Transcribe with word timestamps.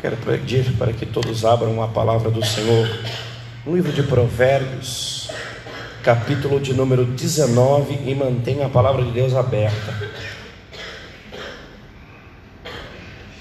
Quero 0.00 0.16
pedir 0.16 0.78
para 0.78 0.94
que 0.94 1.04
todos 1.04 1.44
abram 1.44 1.82
a 1.82 1.88
palavra 1.88 2.30
do 2.30 2.42
Senhor 2.42 2.88
no 3.66 3.76
livro 3.76 3.92
de 3.92 4.02
Provérbios, 4.02 5.28
capítulo 6.02 6.58
de 6.58 6.72
número 6.72 7.04
19, 7.04 8.08
e 8.10 8.14
mantenha 8.14 8.64
a 8.64 8.70
palavra 8.70 9.04
de 9.04 9.10
Deus 9.10 9.34
aberta. 9.34 9.94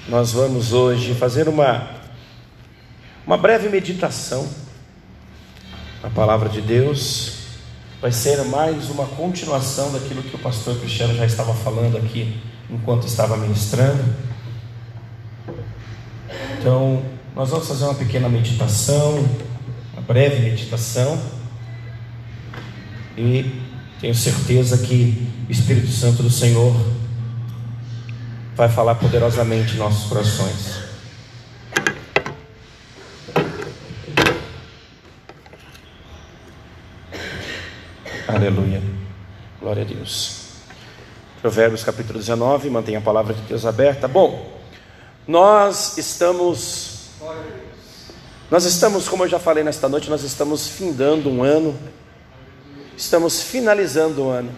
Nós 0.09 0.33
vamos 0.33 0.73
hoje 0.73 1.13
fazer 1.13 1.47
uma, 1.47 1.91
uma 3.25 3.37
breve 3.37 3.69
meditação 3.69 4.45
na 6.03 6.09
palavra 6.09 6.49
de 6.49 6.59
Deus. 6.59 7.37
Vai 8.01 8.11
ser 8.11 8.43
mais 8.43 8.89
uma 8.89 9.05
continuação 9.05 9.93
daquilo 9.93 10.23
que 10.23 10.35
o 10.35 10.39
pastor 10.39 10.77
Cristiano 10.77 11.15
já 11.15 11.25
estava 11.25 11.53
falando 11.53 11.95
aqui 11.95 12.37
enquanto 12.69 13.07
estava 13.07 13.37
ministrando. 13.37 14.03
Então, 16.59 17.01
nós 17.33 17.51
vamos 17.51 17.69
fazer 17.69 17.85
uma 17.85 17.95
pequena 17.95 18.27
meditação, 18.27 19.25
uma 19.93 20.01
breve 20.01 20.41
meditação, 20.41 21.17
e 23.17 23.63
tenho 24.01 24.13
certeza 24.13 24.77
que 24.77 25.25
o 25.47 25.51
Espírito 25.51 25.87
Santo 25.87 26.21
do 26.21 26.29
Senhor 26.29 26.75
vai 28.57 28.67
falar 28.67 28.95
poderosamente 28.95 29.75
em 29.75 29.77
nossos 29.77 30.09
corações. 30.09 30.79
Aleluia. 38.27 38.83
Glória 39.61 39.83
a 39.83 39.85
Deus. 39.85 40.39
Provérbios 41.41 41.85
capítulo 41.85 42.19
19, 42.19 42.69
mantenha 42.69 42.97
a 42.97 43.01
palavra 43.01 43.33
de 43.33 43.41
Deus 43.43 43.65
aberta. 43.65 44.05
Bom, 44.09 44.58
nós 45.29 45.95
estamos 45.99 47.11
nós 48.49 48.65
estamos, 48.65 49.07
como 49.07 49.25
eu 49.25 49.27
já 49.27 49.37
falei 49.37 49.63
nesta 49.63 49.87
noite, 49.87 50.09
nós 50.09 50.23
estamos 50.23 50.67
findando 50.67 51.29
um 51.29 51.43
ano. 51.43 51.77
Estamos 52.97 53.43
finalizando 53.43 54.23
um 54.23 54.29
ano. 54.31 54.57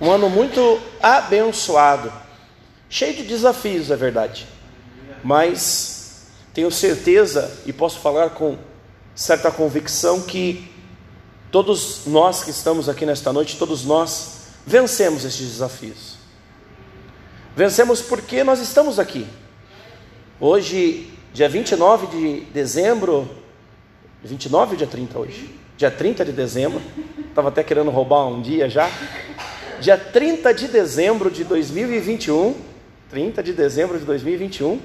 Um 0.00 0.10
ano 0.10 0.28
muito 0.28 0.80
abençoado, 1.00 2.12
cheio 2.90 3.14
de 3.14 3.22
desafios, 3.22 3.92
é 3.92 3.94
verdade. 3.94 4.48
Mas 5.22 6.26
tenho 6.52 6.70
certeza 6.72 7.56
e 7.64 7.72
posso 7.72 8.00
falar 8.00 8.30
com 8.30 8.58
certa 9.14 9.52
convicção 9.52 10.22
que 10.22 10.68
todos 11.52 12.00
nós 12.04 12.42
que 12.42 12.50
estamos 12.50 12.88
aqui 12.88 13.06
nesta 13.06 13.32
noite, 13.32 13.56
todos 13.56 13.84
nós 13.84 14.38
vencemos 14.66 15.24
esses 15.24 15.48
desafios. 15.48 16.15
Vencemos 17.56 18.02
porque 18.02 18.44
nós 18.44 18.60
estamos 18.60 18.98
aqui. 18.98 19.26
Hoje, 20.38 21.10
dia 21.32 21.48
29 21.48 22.06
de 22.08 22.40
dezembro, 22.52 23.26
29 24.22 24.72
ou 24.72 24.76
dia 24.76 24.86
30 24.86 25.18
hoje? 25.18 25.58
Dia 25.74 25.90
30 25.90 26.22
de 26.26 26.32
dezembro, 26.32 26.82
estava 27.30 27.48
até 27.48 27.64
querendo 27.64 27.90
roubar 27.90 28.26
um 28.26 28.42
dia 28.42 28.68
já. 28.68 28.90
Dia 29.80 29.96
30 29.96 30.52
de 30.52 30.68
dezembro 30.68 31.30
de 31.30 31.44
2021, 31.44 32.54
30 33.08 33.42
de 33.42 33.54
dezembro 33.54 33.98
de 33.98 34.04
2021, 34.04 34.78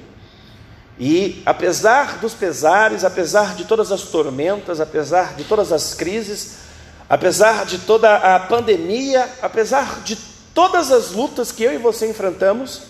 e 0.98 1.42
apesar 1.44 2.20
dos 2.20 2.32
pesares, 2.32 3.04
apesar 3.04 3.54
de 3.54 3.66
todas 3.66 3.92
as 3.92 4.04
tormentas, 4.04 4.80
apesar 4.80 5.34
de 5.34 5.44
todas 5.44 5.72
as 5.72 5.92
crises, 5.92 6.60
apesar 7.06 7.66
de 7.66 7.80
toda 7.80 8.16
a 8.16 8.40
pandemia, 8.40 9.28
apesar 9.42 10.00
de 10.04 10.31
Todas 10.54 10.92
as 10.92 11.12
lutas 11.12 11.50
que 11.50 11.62
eu 11.62 11.72
e 11.72 11.78
você 11.78 12.08
enfrentamos, 12.08 12.82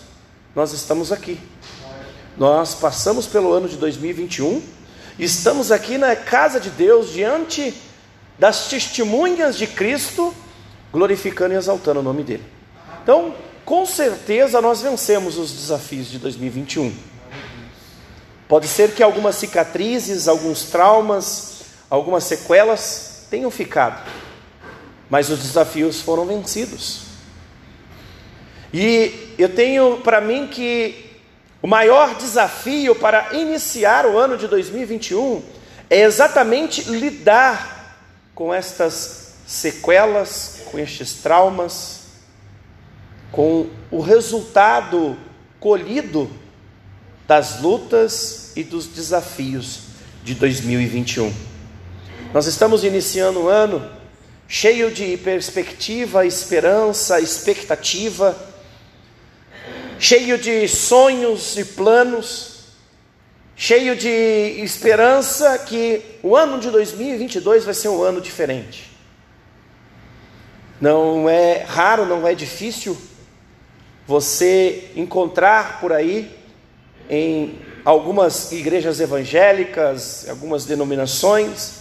nós 0.53 0.73
estamos 0.73 1.13
aqui. 1.13 1.39
Nós 2.37 2.75
passamos 2.75 3.25
pelo 3.25 3.53
ano 3.53 3.69
de 3.69 3.77
2021, 3.77 4.61
estamos 5.17 5.71
aqui 5.71 5.97
na 5.97 6.15
casa 6.15 6.59
de 6.59 6.69
Deus, 6.69 7.11
diante 7.11 7.73
das 8.37 8.67
testemunhas 8.67 9.55
de 9.55 9.67
Cristo, 9.67 10.33
glorificando 10.91 11.53
e 11.53 11.57
exaltando 11.57 12.01
o 12.01 12.03
nome 12.03 12.23
dEle. 12.23 12.43
Então, 13.01 13.33
com 13.63 13.85
certeza 13.85 14.59
nós 14.59 14.81
vencemos 14.81 15.37
os 15.37 15.51
desafios 15.51 16.09
de 16.09 16.19
2021. 16.19 16.93
Pode 18.47 18.67
ser 18.67 18.93
que 18.93 19.01
algumas 19.01 19.35
cicatrizes, 19.35 20.27
alguns 20.27 20.63
traumas, 20.63 21.61
algumas 21.89 22.25
sequelas 22.25 23.25
tenham 23.29 23.49
ficado, 23.49 24.05
mas 25.09 25.29
os 25.29 25.39
desafios 25.39 26.01
foram 26.01 26.25
vencidos. 26.25 27.12
E 28.73 29.35
eu 29.37 29.49
tenho 29.49 29.97
para 29.97 30.19
mim 30.19 30.47
que 30.47 31.11
o 31.61 31.67
maior 31.67 32.15
desafio 32.15 32.95
para 32.95 33.33
iniciar 33.33 34.05
o 34.07 34.17
ano 34.17 34.35
de 34.35 34.47
2021 34.47 35.43
é 35.89 36.01
exatamente 36.01 36.81
lidar 36.89 37.99
com 38.33 38.51
estas 38.51 39.35
sequelas, 39.45 40.61
com 40.71 40.79
estes 40.79 41.13
traumas, 41.21 42.01
com 43.31 43.67
o 43.91 44.01
resultado 44.01 45.15
colhido 45.59 46.29
das 47.27 47.61
lutas 47.61 48.53
e 48.55 48.63
dos 48.63 48.87
desafios 48.87 49.81
de 50.23 50.33
2021. 50.33 51.31
Nós 52.33 52.47
estamos 52.47 52.83
iniciando 52.83 53.43
um 53.43 53.47
ano 53.47 53.87
cheio 54.47 54.91
de 54.91 55.15
perspectiva, 55.17 56.25
esperança, 56.25 57.19
expectativa 57.21 58.52
cheio 60.03 60.37
de 60.37 60.67
sonhos 60.67 61.57
e 61.57 61.63
planos, 61.63 62.65
cheio 63.55 63.95
de 63.95 64.09
esperança 64.61 65.57
que 65.59 66.01
o 66.21 66.35
ano 66.35 66.59
de 66.59 66.69
2022 66.69 67.63
vai 67.63 67.73
ser 67.73 67.87
um 67.87 68.03
ano 68.03 68.19
diferente. 68.19 68.91
Não 70.81 71.29
é 71.29 71.63
raro, 71.63 72.05
não 72.05 72.27
é 72.27 72.35
difícil 72.35 72.97
você 74.05 74.91
encontrar 74.93 75.79
por 75.79 75.93
aí 75.93 76.29
em 77.09 77.57
algumas 77.85 78.51
igrejas 78.51 78.99
evangélicas, 78.99 80.27
algumas 80.27 80.65
denominações, 80.65 81.75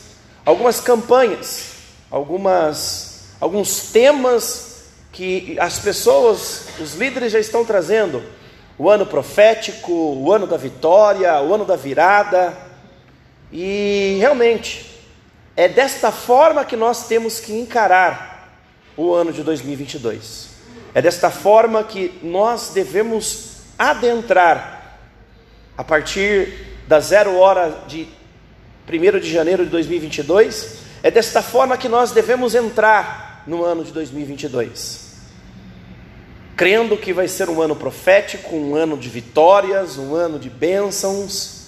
algumas 0.46 0.78
campanhas, 0.78 1.70
algumas 2.08 3.24
alguns 3.40 3.90
temas 3.90 4.71
que 5.12 5.56
as 5.60 5.78
pessoas, 5.78 6.68
os 6.80 6.94
líderes 6.94 7.32
já 7.32 7.38
estão 7.38 7.64
trazendo 7.64 8.22
o 8.78 8.88
ano 8.88 9.04
profético, 9.04 9.92
o 9.92 10.32
ano 10.32 10.46
da 10.46 10.56
vitória, 10.56 11.40
o 11.42 11.54
ano 11.54 11.66
da 11.66 11.76
virada, 11.76 12.56
e 13.52 14.16
realmente 14.18 14.90
é 15.54 15.68
desta 15.68 16.10
forma 16.10 16.64
que 16.64 16.76
nós 16.76 17.06
temos 17.06 17.38
que 17.38 17.52
encarar 17.52 18.56
o 18.96 19.12
ano 19.12 19.32
de 19.32 19.42
2022. 19.42 20.48
É 20.94 21.02
desta 21.02 21.30
forma 21.30 21.84
que 21.84 22.18
nós 22.22 22.70
devemos 22.70 23.56
adentrar 23.78 24.98
a 25.76 25.84
partir 25.84 26.80
da 26.88 27.00
zero 27.00 27.36
hora 27.36 27.82
de 27.86 28.08
1 28.88 29.20
de 29.20 29.30
janeiro 29.30 29.64
de 29.64 29.70
2022. 29.70 30.78
É 31.02 31.10
desta 31.10 31.42
forma 31.42 31.76
que 31.76 31.88
nós 31.88 32.12
devemos 32.12 32.54
entrar 32.54 33.42
no 33.46 33.64
ano 33.64 33.84
de 33.84 33.92
2022. 33.92 35.01
Crendo 36.56 36.96
que 36.96 37.12
vai 37.12 37.26
ser 37.28 37.48
um 37.48 37.62
ano 37.62 37.74
profético, 37.74 38.54
um 38.54 38.74
ano 38.74 38.96
de 38.96 39.08
vitórias, 39.08 39.96
um 39.96 40.14
ano 40.14 40.38
de 40.38 40.50
bênçãos, 40.50 41.62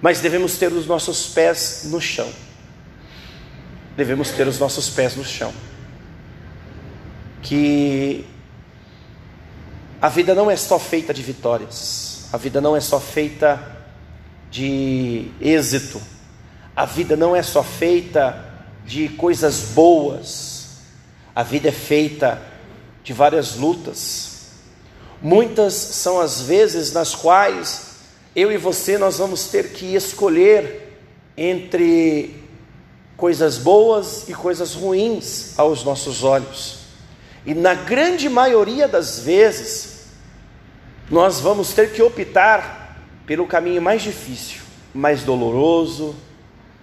mas 0.00 0.20
devemos 0.20 0.58
ter 0.58 0.72
os 0.72 0.86
nossos 0.86 1.28
pés 1.28 1.82
no 1.86 2.00
chão. 2.00 2.28
Devemos 3.96 4.30
ter 4.30 4.48
os 4.48 4.58
nossos 4.58 4.90
pés 4.90 5.14
no 5.14 5.24
chão. 5.24 5.52
Que 7.40 8.24
a 10.00 10.08
vida 10.08 10.34
não 10.34 10.50
é 10.50 10.56
só 10.56 10.78
feita 10.78 11.14
de 11.14 11.22
vitórias, 11.22 12.28
a 12.32 12.36
vida 12.36 12.60
não 12.60 12.76
é 12.76 12.80
só 12.80 12.98
feita 12.98 13.76
de 14.50 15.30
êxito, 15.40 16.02
a 16.74 16.84
vida 16.84 17.16
não 17.16 17.36
é 17.36 17.42
só 17.42 17.62
feita 17.62 18.52
de 18.84 19.08
coisas 19.10 19.70
boas. 19.74 20.62
A 21.34 21.42
vida 21.42 21.68
é 21.68 21.72
feita 21.72 22.42
de 23.02 23.12
várias 23.12 23.56
lutas. 23.56 24.32
Muitas 25.20 25.74
são 25.74 26.20
as 26.20 26.42
vezes 26.42 26.92
nas 26.92 27.14
quais 27.14 27.92
eu 28.34 28.50
e 28.50 28.56
você 28.56 28.96
nós 28.96 29.18
vamos 29.18 29.48
ter 29.48 29.72
que 29.72 29.94
escolher 29.94 30.98
entre 31.36 32.42
coisas 33.16 33.58
boas 33.58 34.28
e 34.28 34.34
coisas 34.34 34.74
ruins 34.74 35.58
aos 35.58 35.84
nossos 35.84 36.24
olhos. 36.24 36.78
E 37.44 37.54
na 37.54 37.74
grande 37.74 38.28
maioria 38.28 38.88
das 38.88 39.20
vezes, 39.20 40.06
nós 41.10 41.40
vamos 41.40 41.72
ter 41.72 41.92
que 41.92 42.02
optar 42.02 42.96
pelo 43.26 43.46
caminho 43.46 43.82
mais 43.82 44.02
difícil, 44.02 44.62
mais 44.94 45.22
doloroso, 45.22 46.14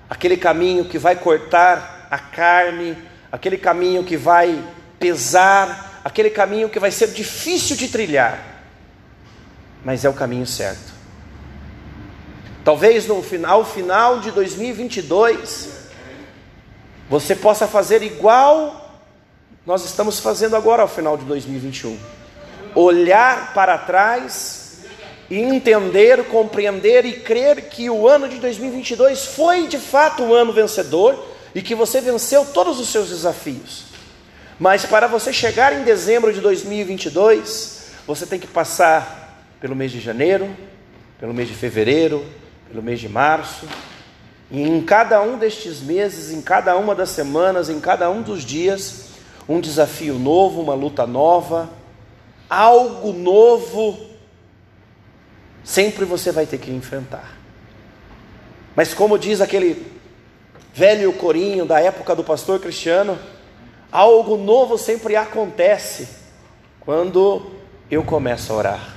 aquele 0.09 0.37
caminho 0.37 0.85
que 0.85 0.97
vai 0.97 1.15
cortar 1.15 2.07
a 2.11 2.17
carne, 2.17 2.97
aquele 3.31 3.57
caminho 3.57 4.03
que 4.03 4.17
vai 4.17 4.63
pesar, 4.99 5.88
aquele 6.09 6.31
caminho 6.31 6.69
que 6.69 6.79
vai 6.79 6.91
ser 6.91 7.09
difícil 7.09 7.75
de 7.75 7.87
trilhar, 7.87 8.63
mas 9.85 10.03
é 10.03 10.09
o 10.09 10.13
caminho 10.13 10.45
certo. 10.45 10.91
Talvez 12.65 13.07
no 13.07 13.21
final, 13.21 13.63
final 13.63 14.19
de 14.19 14.31
2022, 14.31 15.69
você 17.07 17.35
possa 17.35 17.67
fazer 17.67 18.01
igual 18.01 18.87
nós 19.65 19.85
estamos 19.85 20.19
fazendo 20.19 20.55
agora 20.55 20.81
ao 20.81 20.87
final 20.87 21.15
de 21.15 21.25
2021. 21.25 21.97
Olhar 22.73 23.53
para 23.53 23.77
trás 23.77 24.79
e 25.29 25.37
entender, 25.37 26.23
compreender 26.25 27.05
e 27.05 27.19
crer 27.19 27.69
que 27.69 27.87
o 27.87 28.07
ano 28.07 28.27
de 28.27 28.37
2022 28.37 29.25
foi 29.27 29.67
de 29.67 29.77
fato 29.77 30.23
um 30.23 30.33
ano 30.33 30.51
vencedor 30.51 31.23
e 31.53 31.61
que 31.61 31.75
você 31.75 32.01
venceu 32.01 32.45
todos 32.45 32.79
os 32.79 32.89
seus 32.89 33.09
desafios. 33.09 33.88
Mas 34.59 34.85
para 34.85 35.07
você 35.07 35.31
chegar 35.31 35.71
em 35.71 35.83
dezembro 35.83 36.33
de 36.33 36.41
2022, 36.41 37.91
você 38.05 38.25
tem 38.25 38.37
que 38.37 38.47
passar 38.47 39.47
pelo 39.61 39.73
mês 39.73 39.89
de 39.89 40.01
janeiro, 40.01 40.53
pelo 41.17 41.33
mês 41.33 41.47
de 41.47 41.55
fevereiro, 41.55 42.25
pelo 42.67 42.83
mês 42.83 42.99
de 42.99 43.07
março. 43.07 43.65
E 44.51 44.61
em 44.61 44.81
cada 44.81 45.21
um 45.21 45.37
destes 45.37 45.79
meses, 45.79 46.33
em 46.33 46.41
cada 46.41 46.75
uma 46.75 46.93
das 46.93 47.09
semanas, 47.09 47.69
em 47.69 47.79
cada 47.79 48.09
um 48.09 48.21
dos 48.21 48.43
dias, 48.43 49.11
um 49.47 49.61
desafio 49.61 50.19
novo, 50.19 50.61
uma 50.61 50.73
luta 50.73 51.07
nova, 51.07 51.69
algo 52.49 53.13
novo, 53.13 53.97
sempre 55.63 56.03
você 56.03 56.33
vai 56.33 56.45
ter 56.45 56.57
que 56.57 56.69
enfrentar. 56.69 57.37
Mas 58.75 58.93
como 58.93 59.17
diz 59.17 59.39
aquele 59.39 59.89
velho 60.73 61.13
corinho 61.13 61.65
da 61.65 61.79
época 61.79 62.13
do 62.13 62.25
pastor 62.25 62.59
Cristiano, 62.59 63.17
Algo 63.91 64.37
novo 64.37 64.77
sempre 64.77 65.15
acontece 65.15 66.07
quando 66.79 67.51
eu 67.89 68.03
começo 68.03 68.53
a 68.53 68.55
orar. 68.55 68.95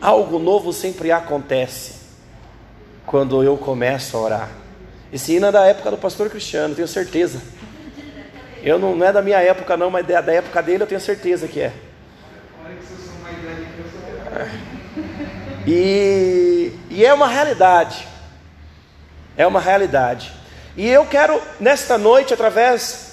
Algo 0.00 0.38
novo 0.38 0.72
sempre 0.72 1.10
acontece 1.10 1.94
quando 3.04 3.42
eu 3.42 3.56
começo 3.56 4.16
a 4.16 4.20
orar. 4.20 4.48
Esse 5.12 5.34
hino 5.34 5.46
é 5.46 5.52
da 5.52 5.66
época 5.66 5.90
do 5.90 5.98
pastor 5.98 6.30
Cristiano, 6.30 6.74
tenho 6.76 6.86
certeza. 6.86 7.42
Eu 8.62 8.78
não, 8.78 8.94
não 8.94 9.04
é 9.04 9.12
da 9.12 9.20
minha 9.20 9.38
época, 9.40 9.76
não, 9.76 9.90
mas 9.90 10.06
da, 10.06 10.32
época 10.32 10.62
dele 10.62 10.84
eu 10.84 10.86
tenho 10.86 11.00
certeza 11.00 11.48
que 11.48 11.60
é. 11.60 11.72
E, 15.66 16.72
e 16.88 17.04
é 17.04 17.12
uma 17.12 17.26
realidade. 17.26 18.06
É 19.36 19.44
uma 19.44 19.60
realidade. 19.60 20.32
E 20.76 20.88
eu 20.88 21.04
quero, 21.04 21.40
nesta 21.58 21.98
noite, 21.98 22.32
através 22.32 23.11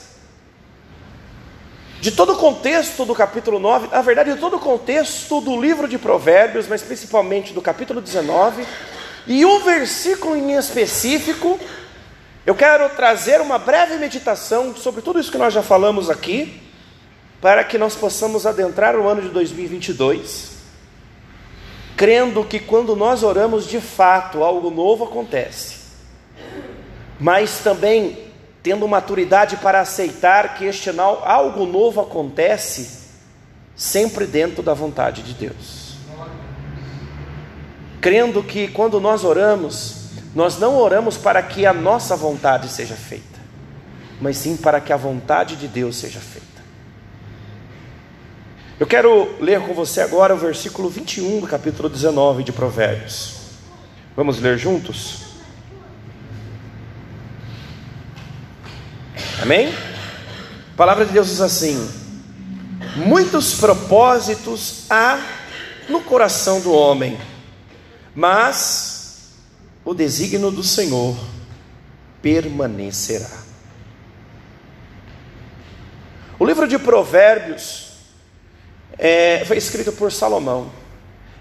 de 2.02 2.12
todo 2.12 2.34
o 2.34 2.38
contexto 2.38 3.04
do 3.04 3.14
capítulo 3.14 3.60
9, 3.60 3.90
na 3.92 4.02
verdade, 4.02 4.34
de 4.34 4.40
todo 4.40 4.56
o 4.56 4.60
contexto 4.60 5.42
do 5.42 5.60
livro 5.60 5.88
de 5.88 5.98
Provérbios, 5.98 6.68
mas 6.68 6.82
principalmente 6.82 7.52
do 7.52 7.62
capítulo 7.62 8.00
19, 8.00 8.66
e 9.28 9.46
um 9.46 9.60
versículo 9.60 10.36
em 10.36 10.56
específico, 10.56 11.60
eu 12.46 12.56
quero 12.56 12.90
trazer 12.96 13.42
uma 13.42 13.58
breve 13.58 13.98
meditação 13.98 14.74
sobre 14.76 15.02
tudo 15.02 15.20
isso 15.20 15.32
que 15.32 15.38
nós 15.38 15.54
já 15.54 15.62
falamos 15.62 16.10
aqui, 16.10 16.62
para 17.42 17.64
que 17.66 17.78
nós 17.78 17.96
possamos 17.96 18.46
adentrar 18.46 18.96
o 18.96 19.08
ano 19.08 19.22
de 19.22 19.30
2022, 19.30 20.52
crendo 21.98 22.46
que 22.46 22.60
quando 22.60 22.96
nós 22.96 23.24
oramos 23.24 23.68
de 23.68 23.82
fato, 23.82 24.42
algo 24.42 24.70
novo 24.70 25.04
acontece, 25.04 25.80
mas 27.20 27.60
também 27.60 28.29
tendo 28.62 28.88
maturidade 28.88 29.58
para 29.58 29.80
aceitar 29.80 30.56
que 30.56 30.66
este 30.66 30.90
algo 31.00 31.66
novo 31.66 32.02
acontece 32.02 33.00
sempre 33.76 34.26
dentro 34.26 34.62
da 34.62 34.74
vontade 34.74 35.24
de 35.24 35.34
Deus. 35.34 35.96
Crendo 38.02 38.44
que 38.44 38.68
quando 38.68 39.00
nós 39.00 39.24
oramos, 39.24 40.10
nós 40.36 40.60
não 40.60 40.76
oramos 40.76 41.18
para 41.18 41.42
que 41.42 41.66
a 41.66 41.74
nossa 41.74 42.16
vontade 42.16 42.70
seja 42.70 42.96
feita, 42.96 43.40
mas 44.22 44.38
sim 44.38 44.58
para 44.58 44.80
que 44.80 44.92
a 44.92 44.98
vontade 44.98 45.56
de 45.56 45.68
Deus 45.68 45.96
seja 45.98 46.20
feita. 46.20 46.48
Eu 48.80 48.88
quero 48.88 49.36
ler 49.42 49.60
com 49.62 49.74
você 49.74 50.00
agora 50.00 50.34
o 50.34 50.38
versículo 50.38 50.90
21 50.90 51.42
do 51.42 51.48
capítulo 51.48 51.90
19 51.90 52.44
de 52.44 52.54
Provérbios. 52.54 53.36
Vamos 54.16 54.40
ler 54.40 54.58
juntos? 54.58 55.29
Amém? 59.50 59.74
A 60.74 60.78
palavra 60.78 61.08
de 61.08 61.12
Deus 61.12 61.28
diz 61.28 61.42
assim: 61.42 61.76
Muitos 62.98 63.56
propósitos 63.56 64.84
há 64.88 65.20
no 65.90 66.02
coração 66.02 66.62
do 66.62 66.72
homem, 66.72 67.20
mas 68.14 69.32
o 69.84 69.96
desígnio 69.96 70.52
do 70.52 70.62
Senhor 70.62 71.18
permanecerá. 72.22 73.32
O 76.38 76.46
livro 76.46 76.68
de 76.68 76.78
Provérbios 76.78 77.94
é, 79.00 79.44
foi 79.48 79.58
escrito 79.58 79.92
por 79.94 80.12
Salomão. 80.12 80.72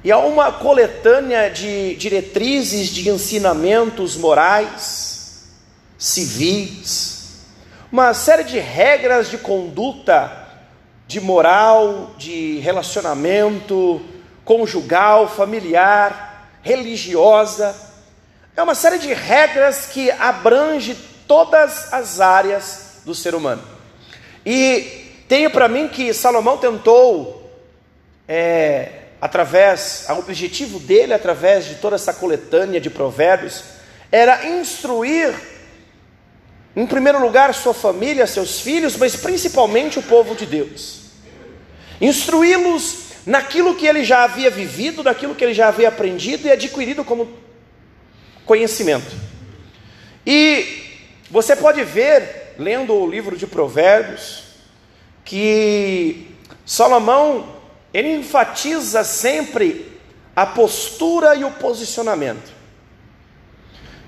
E 0.02 0.10
há 0.10 0.16
uma 0.16 0.50
coletânea 0.50 1.50
de 1.50 1.94
diretrizes, 1.96 2.88
de 2.88 3.10
ensinamentos 3.10 4.16
morais, 4.16 5.42
civis, 5.98 7.17
uma 7.90 8.12
série 8.12 8.44
de 8.44 8.58
regras 8.58 9.30
de 9.30 9.38
conduta, 9.38 10.46
de 11.06 11.20
moral, 11.20 12.14
de 12.18 12.58
relacionamento 12.58 14.00
conjugal, 14.44 15.28
familiar, 15.28 16.50
religiosa. 16.62 17.74
É 18.56 18.62
uma 18.62 18.74
série 18.74 18.98
de 18.98 19.12
regras 19.12 19.86
que 19.86 20.10
abrange 20.10 20.96
todas 21.26 21.92
as 21.92 22.20
áreas 22.20 23.02
do 23.04 23.14
ser 23.14 23.34
humano. 23.34 23.62
E 24.44 25.24
tenho 25.28 25.50
para 25.50 25.68
mim 25.68 25.88
que 25.88 26.12
Salomão 26.12 26.58
tentou, 26.58 27.50
é, 28.26 28.90
através, 29.20 30.06
o 30.08 30.18
objetivo 30.18 30.78
dele, 30.78 31.14
através 31.14 31.66
de 31.66 31.76
toda 31.76 31.96
essa 31.96 32.12
coletânea 32.12 32.80
de 32.80 32.90
provérbios, 32.90 33.64
era 34.10 34.46
instruir 34.46 35.34
em 36.76 36.86
primeiro 36.86 37.20
lugar, 37.20 37.52
sua 37.54 37.74
família, 37.74 38.26
seus 38.26 38.60
filhos, 38.60 38.96
mas 38.96 39.16
principalmente 39.16 39.98
o 39.98 40.02
povo 40.02 40.34
de 40.34 40.46
Deus. 40.46 41.00
Instruí-los 42.00 43.08
naquilo 43.26 43.74
que 43.74 43.86
ele 43.86 44.04
já 44.04 44.24
havia 44.24 44.50
vivido, 44.50 45.02
naquilo 45.02 45.34
que 45.34 45.44
ele 45.44 45.54
já 45.54 45.68
havia 45.68 45.88
aprendido 45.88 46.46
e 46.46 46.52
adquirido 46.52 47.04
como 47.04 47.28
conhecimento. 48.46 49.14
E 50.26 50.84
você 51.30 51.56
pode 51.56 51.82
ver, 51.84 52.54
lendo 52.58 52.94
o 52.94 53.08
livro 53.08 53.36
de 53.36 53.46
Provérbios, 53.46 54.44
que 55.24 56.28
Salomão 56.64 57.56
ele 57.92 58.14
enfatiza 58.14 59.04
sempre 59.04 59.92
a 60.34 60.46
postura 60.46 61.34
e 61.34 61.44
o 61.44 61.50
posicionamento. 61.50 62.52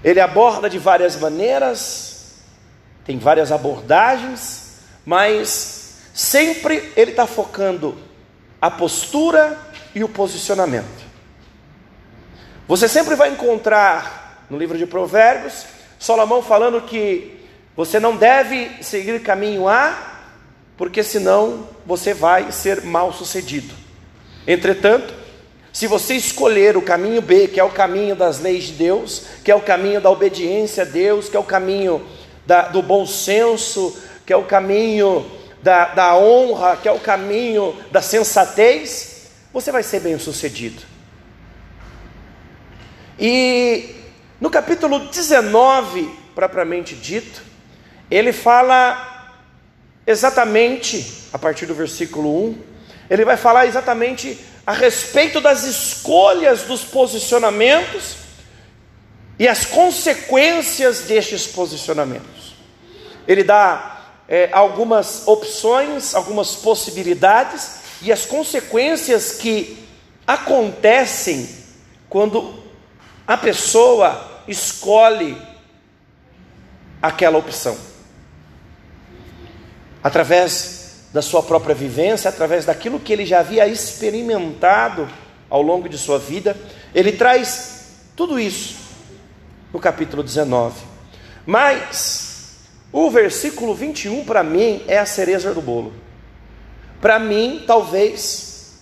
Ele 0.03 0.21
aborda 0.21 0.71
de 0.71 0.79
várias 0.79 1.17
maneiras 1.17 2.10
tem 3.05 3.19
várias 3.19 3.51
abordagens, 3.51 4.79
mas 5.05 5.99
sempre 6.15 6.93
ele 6.97 7.13
está 7.13 7.27
focando 7.27 7.97
a 8.61 8.71
postura 8.71 9.59
e 9.95 10.05
o 10.05 10.09
posicionamento. 10.09 11.01
Você 12.69 12.89
sempre 12.89 13.15
vai 13.15 13.31
encontrar 13.31 14.47
no 14.49 14.59
livro 14.59 14.79
de 14.79 14.87
Provérbios 14.87 15.65
Salomão 16.01 16.43
falando 16.43 16.81
que 16.81 17.39
você 17.77 18.01
não 18.01 18.17
deve 18.17 18.83
seguir 18.83 19.21
caminho 19.21 19.69
A, 19.69 20.23
porque 20.79 21.03
senão 21.03 21.69
você 21.85 22.15
vai 22.15 22.51
ser 22.53 22.85
mal 22.85 23.13
sucedido. 23.13 23.75
Entretanto, 24.47 25.13
se 25.73 25.87
você 25.87 26.15
escolher 26.15 26.77
o 26.77 26.83
caminho 26.83 27.21
B, 27.21 27.49
que 27.49 27.61
é 27.61 27.65
o 27.65 27.71
caminho 27.71 28.17
das 28.17 28.41
leis 28.41 28.65
de 28.65 28.73
Deus, 28.73 29.27
que 29.45 29.51
é 29.51 29.55
o 29.55 29.61
caminho 29.61 30.01
da 30.01 30.11
obediência 30.11 30.85
a 30.85 30.87
Deus, 30.87 31.29
que 31.29 31.37
é 31.37 31.41
o 31.41 31.45
caminho 31.45 32.05
da, 32.47 32.63
do 32.63 32.83
bom 32.83 33.07
senso, 33.07 33.97
que 34.27 34.33
é 34.33 34.37
o 34.37 34.45
caminho 34.45 35.31
da, 35.63 35.87
da 35.87 36.17
honra, 36.17 36.77
que 36.77 36.89
é 36.89 36.93
o 36.93 37.01
caminho 37.01 37.77
da 37.91 38.01
sensatez, 38.01 39.29
você 39.53 39.73
vai 39.73 39.83
ser 39.83 40.01
bem 40.01 40.19
sucedido. 40.19 40.83
E 43.19 43.95
no 44.41 44.49
capítulo 44.49 45.01
19, 45.11 46.09
propriamente 46.35 46.95
dito, 46.95 47.43
ele 48.11 48.33
fala 48.33 49.37
exatamente, 50.07 51.29
a 51.33 51.39
partir 51.39 51.67
do 51.67 51.75
versículo 51.75 52.49
1, 52.51 52.59
ele 53.11 53.25
vai 53.25 53.37
falar 53.37 53.67
exatamente 53.67 54.39
a 54.67 54.73
respeito 54.73 55.41
das 55.41 55.65
escolhas 55.65 56.63
dos 56.63 56.83
posicionamentos 56.85 58.20
e 59.41 59.49
as 59.49 59.65
consequências 59.65 61.01
destes 61.01 61.49
posicionamentos 61.49 62.41
ele 63.27 63.45
dá 63.45 64.01
é, 64.29 64.49
algumas 64.53 65.27
opções, 65.27 66.15
algumas 66.15 66.57
possibilidades 66.57 67.81
e 68.03 68.11
as 68.11 68.27
consequências 68.27 69.33
que 69.33 69.87
acontecem 70.27 71.49
quando 72.09 72.61
a 73.27 73.37
pessoa 73.37 74.43
escolhe 74.49 75.41
aquela 77.01 77.39
opção. 77.39 77.79
Através 80.03 81.07
da 81.13 81.23
sua 81.23 81.43
própria 81.43 81.75
vivência, 81.75 82.29
através 82.29 82.65
daquilo 82.65 82.99
que 82.99 83.13
ele 83.13 83.25
já 83.25 83.41
havia 83.41 83.67
experimentado 83.69 85.09
ao 85.49 85.63
longo 85.63 85.89
de 85.89 85.97
sua 85.97 86.19
vida, 86.19 86.57
ele 86.95 87.13
traz 87.13 87.85
tudo 88.17 88.41
isso 88.41 88.80
no 89.73 89.79
capítulo 89.79 90.23
19. 90.23 90.75
Mas 91.47 92.61
o 92.93 93.11
versículo 93.11 93.75
21 93.75 94.25
para 94.25 94.43
mim 94.43 94.83
é 94.87 94.99
a 94.99 95.07
cereja 95.07 95.53
do 95.55 95.61
bolo. 95.61 95.93
Para 97.01 97.19
mim, 97.19 97.65
talvez, 97.67 98.81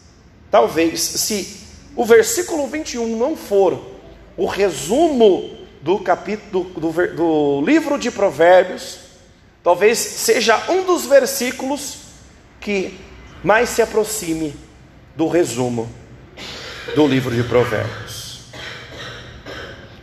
talvez, 0.51 1.01
se 1.01 1.59
o 1.95 2.05
versículo 2.05 2.67
21 2.67 3.17
não 3.17 3.37
for 3.37 3.81
o 4.37 4.47
resumo 4.47 5.57
do 5.83 5.99
capítulo 5.99 6.65
do, 6.65 6.91
do, 7.15 7.65
livro 7.65 7.99
de 7.99 8.11
Provérbios, 8.11 8.99
talvez 9.63 9.99
seja 9.99 10.71
um 10.71 10.85
dos 10.85 11.07
versículos 11.07 11.99
que 12.61 12.99
mais 13.43 13.69
se 13.69 13.83
aproxime 13.83 14.55
do 15.15 15.29
resumo 15.29 15.89
do 16.95 17.07
livro 17.07 17.35
de 17.35 17.43
Provérbios. 17.45 18.08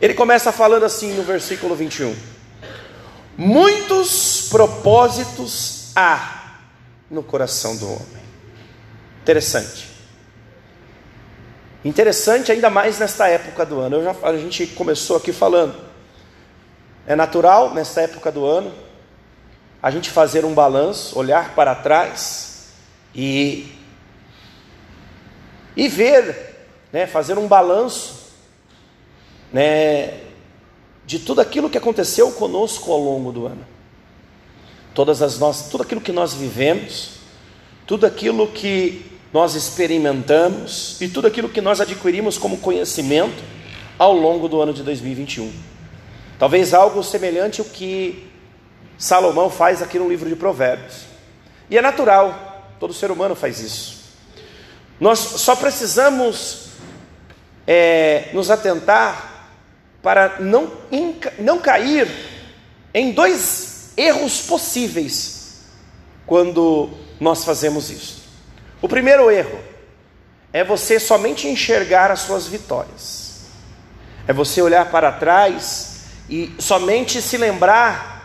Ele 0.00 0.14
começa 0.14 0.52
falando 0.52 0.84
assim 0.84 1.14
no 1.14 1.22
versículo 1.22 1.74
21: 1.74 2.14
Muitos 3.36 4.48
propósitos 4.48 5.92
há 5.94 6.58
no 7.10 7.22
coração 7.22 7.76
do 7.76 7.86
homem. 7.86 8.22
Interessante. 9.22 9.90
Interessante 11.84 12.50
ainda 12.50 12.68
mais 12.68 12.98
nesta 12.98 13.28
época 13.28 13.64
do 13.64 13.80
ano. 13.80 14.02
Já, 14.02 14.14
a 14.22 14.36
gente 14.36 14.66
começou 14.66 15.16
aqui 15.16 15.32
falando. 15.32 15.74
É 17.06 17.14
natural 17.14 17.72
nesta 17.72 18.02
época 18.02 18.32
do 18.32 18.44
ano 18.44 18.74
a 19.82 19.90
gente 19.90 20.10
fazer 20.10 20.44
um 20.44 20.52
balanço, 20.52 21.16
olhar 21.16 21.54
para 21.54 21.74
trás 21.74 22.70
e 23.14 23.72
e 25.76 25.88
ver, 25.88 26.66
né, 26.90 27.06
fazer 27.06 27.36
um 27.36 27.46
balanço, 27.46 28.15
né, 29.56 30.12
de 31.06 31.18
tudo 31.18 31.40
aquilo 31.40 31.70
que 31.70 31.78
aconteceu 31.78 32.30
conosco 32.32 32.92
ao 32.92 33.00
longo 33.00 33.32
do 33.32 33.46
ano. 33.46 33.66
Todas 34.92 35.22
as 35.22 35.38
nossas, 35.38 35.70
tudo 35.70 35.82
aquilo 35.82 36.02
que 36.02 36.12
nós 36.12 36.34
vivemos, 36.34 37.12
tudo 37.86 38.04
aquilo 38.04 38.48
que 38.48 39.10
nós 39.32 39.54
experimentamos 39.54 41.00
e 41.00 41.08
tudo 41.08 41.26
aquilo 41.26 41.48
que 41.48 41.62
nós 41.62 41.80
adquirimos 41.80 42.36
como 42.36 42.58
conhecimento 42.58 43.42
ao 43.98 44.12
longo 44.12 44.46
do 44.46 44.60
ano 44.60 44.74
de 44.74 44.82
2021. 44.82 45.50
Talvez 46.38 46.74
algo 46.74 47.02
semelhante 47.02 47.62
ao 47.62 47.66
que 47.66 48.28
Salomão 48.98 49.48
faz 49.48 49.80
aqui 49.80 49.98
no 49.98 50.06
livro 50.06 50.28
de 50.28 50.36
Provérbios. 50.36 51.06
E 51.70 51.78
é 51.78 51.80
natural, 51.80 52.74
todo 52.78 52.92
ser 52.92 53.10
humano 53.10 53.34
faz 53.34 53.60
isso. 53.60 54.04
Nós 55.00 55.18
só 55.18 55.56
precisamos 55.56 56.72
é, 57.66 58.28
nos 58.34 58.50
atentar 58.50 59.35
para 60.02 60.36
não, 60.40 60.70
não 61.38 61.58
cair 61.58 62.08
em 62.94 63.12
dois 63.12 63.92
erros 63.96 64.42
possíveis 64.42 65.64
quando 66.26 66.90
nós 67.20 67.44
fazemos 67.44 67.90
isso. 67.90 68.22
O 68.80 68.88
primeiro 68.88 69.30
erro 69.30 69.58
é 70.52 70.62
você 70.64 70.98
somente 71.00 71.48
enxergar 71.48 72.10
as 72.10 72.20
suas 72.20 72.46
vitórias, 72.46 73.46
é 74.26 74.32
você 74.32 74.60
olhar 74.60 74.90
para 74.90 75.12
trás 75.12 76.04
e 76.28 76.54
somente 76.58 77.22
se 77.22 77.36
lembrar 77.36 78.16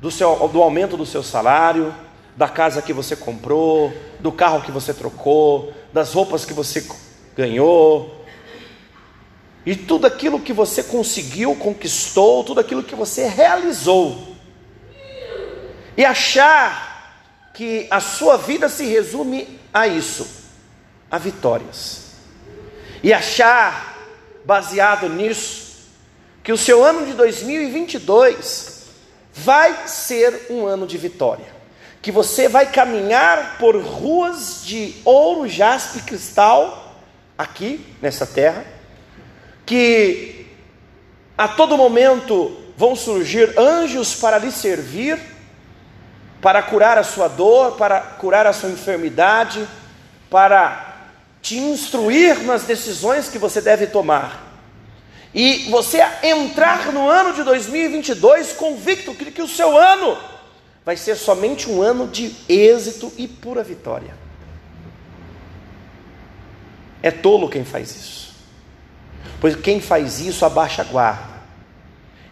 do, 0.00 0.10
seu, 0.10 0.48
do 0.48 0.62
aumento 0.62 0.96
do 0.96 1.06
seu 1.06 1.22
salário, 1.22 1.94
da 2.36 2.48
casa 2.48 2.82
que 2.82 2.92
você 2.92 3.14
comprou, 3.16 3.92
do 4.20 4.32
carro 4.32 4.62
que 4.62 4.70
você 4.70 4.92
trocou, 4.92 5.72
das 5.92 6.12
roupas 6.12 6.44
que 6.44 6.52
você 6.52 6.86
ganhou, 7.36 8.23
e 9.66 9.74
tudo 9.74 10.06
aquilo 10.06 10.40
que 10.40 10.52
você 10.52 10.82
conseguiu, 10.82 11.56
conquistou, 11.56 12.44
tudo 12.44 12.60
aquilo 12.60 12.82
que 12.82 12.94
você 12.94 13.26
realizou, 13.26 14.34
e 15.96 16.04
achar 16.04 17.50
que 17.54 17.86
a 17.90 18.00
sua 18.00 18.36
vida 18.36 18.68
se 18.68 18.84
resume 18.84 19.60
a 19.72 19.86
isso, 19.86 20.26
a 21.10 21.18
vitórias. 21.18 22.04
E 23.02 23.12
achar, 23.12 23.96
baseado 24.44 25.08
nisso, 25.08 25.64
que 26.42 26.52
o 26.52 26.58
seu 26.58 26.84
ano 26.84 27.06
de 27.06 27.12
2022 27.12 28.82
vai 29.32 29.86
ser 29.86 30.46
um 30.50 30.66
ano 30.66 30.86
de 30.86 30.98
vitória. 30.98 31.46
Que 32.02 32.10
você 32.10 32.48
vai 32.48 32.70
caminhar 32.70 33.56
por 33.58 33.76
ruas 33.76 34.62
de 34.64 34.96
ouro, 35.04 35.48
jaspe 35.48 35.98
e 35.98 36.02
cristal, 36.02 37.00
aqui 37.38 37.84
nessa 38.02 38.26
terra, 38.26 38.73
que 39.64 40.46
a 41.36 41.48
todo 41.48 41.76
momento 41.76 42.56
vão 42.76 42.94
surgir 42.94 43.58
anjos 43.58 44.14
para 44.14 44.38
lhe 44.38 44.50
servir 44.50 45.34
para 46.44 46.62
curar 46.62 46.98
a 46.98 47.02
sua 47.02 47.26
dor, 47.26 47.72
para 47.72 47.98
curar 47.98 48.46
a 48.46 48.52
sua 48.52 48.68
enfermidade, 48.68 49.66
para 50.28 51.08
te 51.40 51.56
instruir 51.56 52.42
nas 52.42 52.64
decisões 52.64 53.30
que 53.30 53.38
você 53.38 53.62
deve 53.62 53.86
tomar. 53.86 54.44
E 55.34 55.70
você 55.70 56.06
entrar 56.22 56.92
no 56.92 57.08
ano 57.08 57.32
de 57.32 57.42
2022 57.44 58.52
convicto 58.52 59.14
que, 59.14 59.30
que 59.30 59.40
o 59.40 59.48
seu 59.48 59.78
ano 59.78 60.18
vai 60.84 60.98
ser 60.98 61.16
somente 61.16 61.70
um 61.70 61.80
ano 61.80 62.08
de 62.08 62.36
êxito 62.46 63.10
e 63.16 63.26
pura 63.26 63.62
vitória. 63.62 64.14
É 67.02 67.10
tolo 67.10 67.48
quem 67.48 67.64
faz 67.64 67.88
isso. 67.96 68.23
Pois 69.44 69.56
quem 69.56 69.78
faz 69.78 70.20
isso 70.20 70.42
abaixa 70.46 70.80
a 70.80 70.86
guarda. 70.86 71.34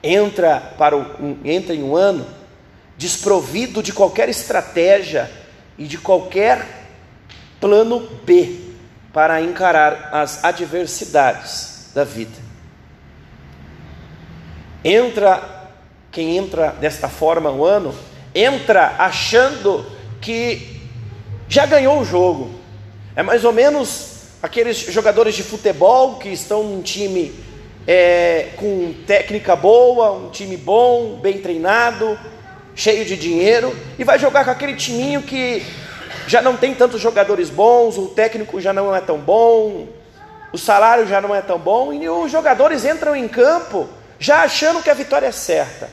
Entra 0.03 0.59
para 0.79 0.97
o, 0.97 1.05
entra 1.45 1.75
em 1.75 1.83
um 1.83 1.95
ano 1.95 2.27
desprovido 2.97 3.83
de 3.83 3.93
qualquer 3.93 4.31
estratégia 4.31 5.31
e 5.77 5.85
de 5.85 5.99
qualquer 5.99 6.67
plano 7.61 8.01
B 8.25 8.61
para 9.13 9.43
encarar 9.43 10.09
as 10.11 10.43
adversidades 10.43 11.91
da 11.95 12.03
vida. 12.03 12.41
Entra, 14.83 15.69
quem 16.11 16.39
entra 16.39 16.69
desta 16.71 17.11
forma 17.11 17.51
o 17.51 17.63
ano, 17.63 17.95
entra 18.35 18.95
achando 18.99 19.85
que 20.19 20.81
já 21.47 21.67
ganhou 21.67 22.01
o 22.01 22.07
jogo. 22.07 22.59
É 23.15 23.23
mais 23.23 23.45
ou 23.45 23.53
menos 23.53 24.12
aqueles 24.43 24.79
jogadores 24.79 25.37
de 25.37 25.45
futebol 25.45 26.17
que 26.17 26.29
estão 26.29 26.65
num 26.65 26.83
time 26.83 27.33
é, 27.87 28.49
com 28.57 28.93
técnica 29.07 29.55
boa, 29.55 30.11
um 30.13 30.31
time 30.31 30.57
bom, 30.57 31.21
bem 31.21 31.39
treinado, 31.39 32.19
cheio 32.75 33.05
de 33.05 33.17
dinheiro, 33.17 33.75
e 33.99 34.03
vai 34.03 34.19
jogar 34.19 34.45
com 34.45 34.51
aquele 34.51 34.75
timinho 34.75 35.23
que 35.23 35.65
já 36.27 36.43
não 36.43 36.57
tem 36.57 36.75
tantos 36.75 37.01
jogadores 37.01 37.51
bons, 37.51 37.97
o 37.97 38.09
técnico 38.09 38.61
já 38.61 38.73
não 38.73 38.95
é 38.95 39.01
tão 39.01 39.19
bom, 39.19 39.87
o 40.53 40.59
salário 40.59 41.07
já 41.07 41.21
não 41.21 41.35
é 41.35 41.41
tão 41.41 41.59
bom, 41.59 41.93
e 41.93 42.09
os 42.09 42.31
jogadores 42.31 42.85
entram 42.85 43.15
em 43.15 43.29
campo 43.29 43.89
já 44.19 44.43
achando 44.43 44.83
que 44.83 44.91
a 44.91 44.95
vitória 44.95 45.27
é 45.27 45.33
certa. 45.33 45.89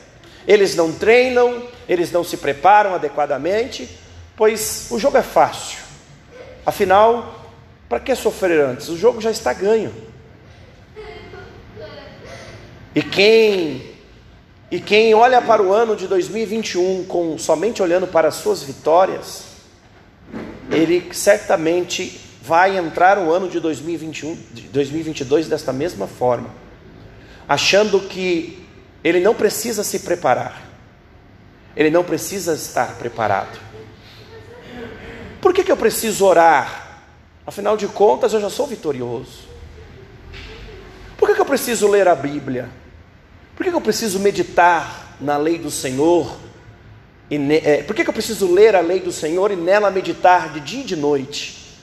Eles 0.46 0.74
não 0.74 0.92
treinam, 0.92 1.62
eles 1.88 2.10
não 2.10 2.24
se 2.24 2.36
preparam 2.36 2.94
adequadamente, 2.94 3.88
pois 4.36 4.88
o 4.90 4.98
jogo 4.98 5.18
é 5.18 5.22
fácil. 5.22 5.78
Afinal, 6.64 7.39
para 7.90 7.98
que 7.98 8.14
sofrer 8.14 8.60
antes? 8.60 8.88
O 8.88 8.96
jogo 8.96 9.20
já 9.20 9.32
está 9.32 9.52
ganho. 9.52 9.92
E 12.94 13.02
quem 13.02 13.90
e 14.70 14.78
quem 14.78 15.12
olha 15.12 15.42
para 15.42 15.60
o 15.60 15.72
ano 15.72 15.96
de 15.96 16.06
2021 16.06 17.04
com 17.06 17.36
somente 17.36 17.82
olhando 17.82 18.06
para 18.06 18.28
as 18.28 18.36
suas 18.36 18.62
vitórias, 18.62 19.46
ele 20.70 21.12
certamente 21.12 22.20
vai 22.40 22.78
entrar 22.78 23.18
o 23.18 23.32
ano 23.32 23.48
de 23.48 23.58
2021, 23.58 24.38
de 24.52 24.62
2022 24.68 25.48
desta 25.48 25.72
mesma 25.72 26.06
forma, 26.06 26.48
achando 27.48 27.98
que 27.98 28.64
ele 29.02 29.18
não 29.18 29.34
precisa 29.34 29.82
se 29.82 29.98
preparar. 29.98 30.62
Ele 31.74 31.90
não 31.90 32.04
precisa 32.04 32.54
estar 32.54 32.94
preparado. 32.98 33.58
Por 35.40 35.52
que, 35.52 35.64
que 35.64 35.72
eu 35.72 35.76
preciso 35.76 36.24
orar? 36.24 36.89
Afinal 37.46 37.76
de 37.76 37.86
contas, 37.88 38.32
eu 38.32 38.40
já 38.40 38.50
sou 38.50 38.66
vitorioso. 38.66 39.48
Por 41.16 41.28
que, 41.28 41.34
que 41.34 41.40
eu 41.40 41.46
preciso 41.46 41.88
ler 41.88 42.08
a 42.08 42.14
Bíblia? 42.14 42.68
Por 43.56 43.64
que, 43.64 43.70
eu 43.70 43.80
preciso 43.80 44.18
meditar 44.18 45.16
na 45.20 45.36
lei 45.36 45.58
do 45.58 45.70
Senhor? 45.70 46.34
E 47.28 47.36
ne, 47.36 47.56
é, 47.58 47.82
por 47.82 47.94
que, 47.94 48.04
que 48.04 48.08
eu 48.08 48.14
preciso 48.14 48.50
ler 48.52 48.74
a 48.74 48.80
lei 48.80 49.00
do 49.00 49.12
Senhor 49.12 49.50
e 49.50 49.56
nela 49.56 49.90
meditar 49.90 50.50
de 50.50 50.60
dia 50.60 50.80
e 50.80 50.84
de 50.84 50.96
noite? 50.96 51.76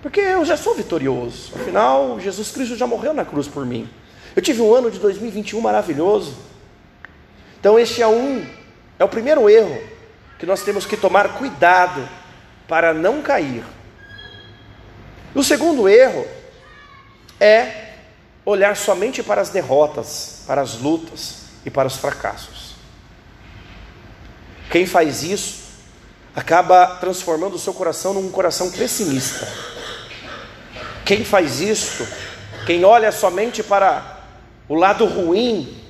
Porque 0.00 0.20
eu 0.20 0.44
já 0.44 0.56
sou 0.56 0.74
vitorioso. 0.74 1.52
Afinal, 1.56 2.20
Jesus 2.20 2.50
Cristo 2.50 2.76
já 2.76 2.86
morreu 2.86 3.12
na 3.12 3.24
cruz 3.24 3.48
por 3.48 3.66
mim. 3.66 3.88
Eu 4.36 4.42
tive 4.42 4.60
um 4.60 4.72
ano 4.72 4.90
de 4.90 4.98
2021 4.98 5.60
maravilhoso. 5.60 6.36
Então, 7.58 7.78
este 7.78 8.02
é 8.02 8.06
um, 8.06 8.46
é 8.98 9.04
o 9.04 9.08
primeiro 9.08 9.48
erro 9.48 9.80
que 10.38 10.46
nós 10.46 10.62
temos 10.62 10.84
que 10.84 10.96
tomar 10.96 11.38
cuidado 11.38 12.08
para 12.68 12.92
não 12.92 13.22
cair. 13.22 13.64
O 15.34 15.42
segundo 15.42 15.88
erro 15.88 16.26
é 17.40 17.94
olhar 18.46 18.76
somente 18.76 19.22
para 19.22 19.40
as 19.40 19.50
derrotas, 19.50 20.42
para 20.46 20.60
as 20.60 20.78
lutas 20.78 21.44
e 21.64 21.70
para 21.70 21.88
os 21.88 21.96
fracassos. 21.96 22.74
Quem 24.70 24.86
faz 24.86 25.22
isso 25.22 25.64
acaba 26.36 26.86
transformando 26.96 27.56
o 27.56 27.58
seu 27.58 27.72
coração 27.72 28.14
num 28.14 28.30
coração 28.30 28.70
pessimista. 28.70 29.48
Quem 31.04 31.24
faz 31.24 31.60
isso, 31.60 32.06
quem 32.66 32.84
olha 32.84 33.10
somente 33.12 33.62
para 33.62 34.20
o 34.68 34.74
lado 34.74 35.04
ruim, 35.04 35.80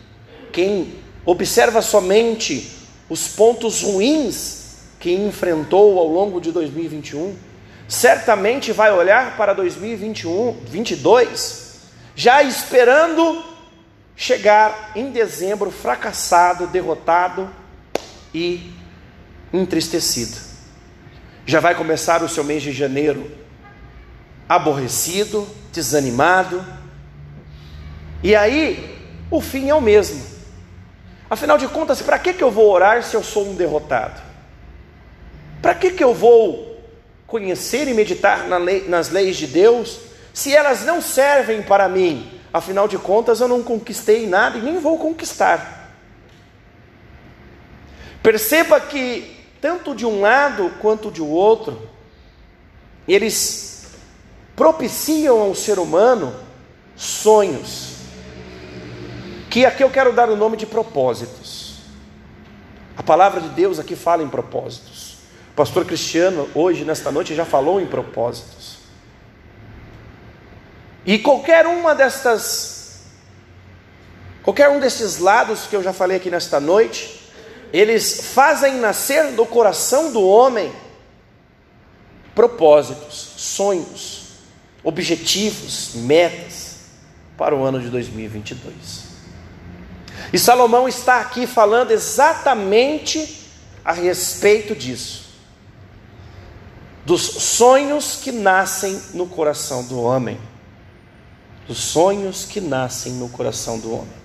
quem 0.53 0.95
observa 1.25 1.81
somente 1.83 2.79
os 3.09 3.29
pontos 3.29 3.83
ruins 3.83 4.65
que 4.99 5.13
enfrentou 5.13 5.99
ao 5.99 6.09
longo 6.09 6.41
de 6.41 6.51
2021, 6.51 7.37
certamente 7.89 8.73
vai 8.73 8.93
olhar 8.93 9.37
para 9.37 9.53
2021, 9.53 10.65
22, 10.67 11.81
já 12.15 12.43
esperando 12.43 13.45
chegar 14.17 14.93
em 14.95 15.11
dezembro 15.11 15.71
fracassado, 15.71 16.67
derrotado 16.67 17.51
e 18.33 18.73
entristecido. 19.53 20.37
Já 21.47 21.61
vai 21.61 21.75
começar 21.75 22.23
o 22.23 22.29
seu 22.29 22.43
mês 22.43 22.63
de 22.63 22.73
janeiro 22.73 23.31
aborrecido, 24.49 25.47
desanimado. 25.73 26.65
E 28.23 28.35
aí, 28.35 28.99
o 29.31 29.41
fim 29.41 29.69
é 29.69 29.75
o 29.75 29.81
mesmo. 29.81 30.25
Afinal 31.29 31.59
de 31.59 31.69
contas, 31.69 32.01
para 32.01 32.19
que, 32.19 32.33
que 32.33 32.43
eu 32.43 32.51
vou 32.51 32.71
orar 32.71 33.03
se 33.03 33.15
eu 33.15 33.23
sou 33.23 33.51
um 33.51 33.55
derrotado? 33.55 34.21
Para 35.61 35.75
que, 35.75 35.91
que 35.91 36.05
eu 36.05 36.15
vou 36.15 36.74
conhecer 37.35 37.89
e 37.89 37.95
meditar 37.95 38.47
na 38.47 38.59
lei, 38.59 38.87
nas 38.87 39.11
leis 39.11 39.37
de 39.37 39.49
Deus 39.49 39.99
se 40.33 40.55
elas 40.55 40.85
não 40.85 41.03
servem 41.03 41.65
para 41.65 41.89
mim? 41.89 42.31
Afinal 42.53 42.87
de 42.87 42.97
contas, 42.97 43.41
eu 43.41 43.49
não 43.49 43.61
conquistei 43.61 44.25
nada 44.25 44.57
e 44.57 44.63
nem 44.63 44.79
vou 44.79 44.97
conquistar. 44.99 45.91
Perceba 48.23 48.81
que, 48.81 49.37
tanto 49.61 49.97
de 49.97 50.07
um 50.07 50.21
lado 50.21 50.71
quanto 50.81 51.11
de 51.11 51.21
outro, 51.21 51.91
eles 53.09 53.89
propiciam 54.55 55.41
ao 55.41 55.57
ser 55.57 55.81
humano 55.81 56.33
sonhos, 56.95 57.97
que 59.51 59.67
aqui 59.67 59.83
eu 59.83 59.91
quero 59.91 60.13
dar 60.13 60.31
o 60.31 60.37
nome 60.37 60.57
de 60.57 60.67
propósitos. 60.67 61.79
A 62.97 63.03
palavra 63.03 63.41
de 63.41 63.49
Deus 63.49 63.81
aqui 63.81 63.97
fala 63.97 64.23
em 64.23 64.29
propósitos. 64.29 65.14
O 65.55 65.57
pastor 65.57 65.85
Cristiano, 65.85 66.51
hoje, 66.53 66.85
nesta 66.85 67.13
noite, 67.13 67.33
já 67.33 67.45
falou 67.45 67.81
em 67.81 67.87
propósitos. 67.87 68.79
E 71.07 71.17
qualquer 71.17 71.65
uma 71.65 71.95
destas, 71.95 73.03
qualquer 74.43 74.69
um 74.69 74.81
desses 74.81 75.19
lados 75.19 75.69
que 75.69 75.77
eu 75.77 75.81
já 75.81 75.93
falei 75.93 76.17
aqui 76.17 76.29
nesta 76.29 76.59
noite, 76.59 77.31
eles 77.73 78.33
fazem 78.35 78.79
nascer 78.79 79.31
do 79.31 79.47
coração 79.47 80.11
do 80.13 80.27
homem 80.27 80.73
propósitos, 82.35 83.35
sonhos, 83.37 84.31
objetivos, 84.83 85.93
metas 85.95 86.79
para 87.39 87.55
o 87.55 87.63
ano 87.63 87.81
de 87.81 87.91
2022. 87.91 88.75
E 90.33 90.39
Salomão 90.39 90.89
está 90.89 91.21
aqui 91.21 91.47
falando 91.47 91.93
exatamente 91.93 93.47
a 93.85 93.93
respeito 93.93 94.75
disso. 94.75 95.24
Dos 97.05 97.23
sonhos 97.23 98.17
que 98.17 98.33
nascem 98.33 99.01
no 99.13 99.27
coração 99.27 99.85
do 99.85 100.01
homem. 100.01 100.41
Dos 101.67 101.79
sonhos 101.79 102.45
que 102.45 102.61
nascem 102.61 103.13
no 103.13 103.29
coração 103.29 103.79
do 103.79 103.93
homem. 103.93 104.25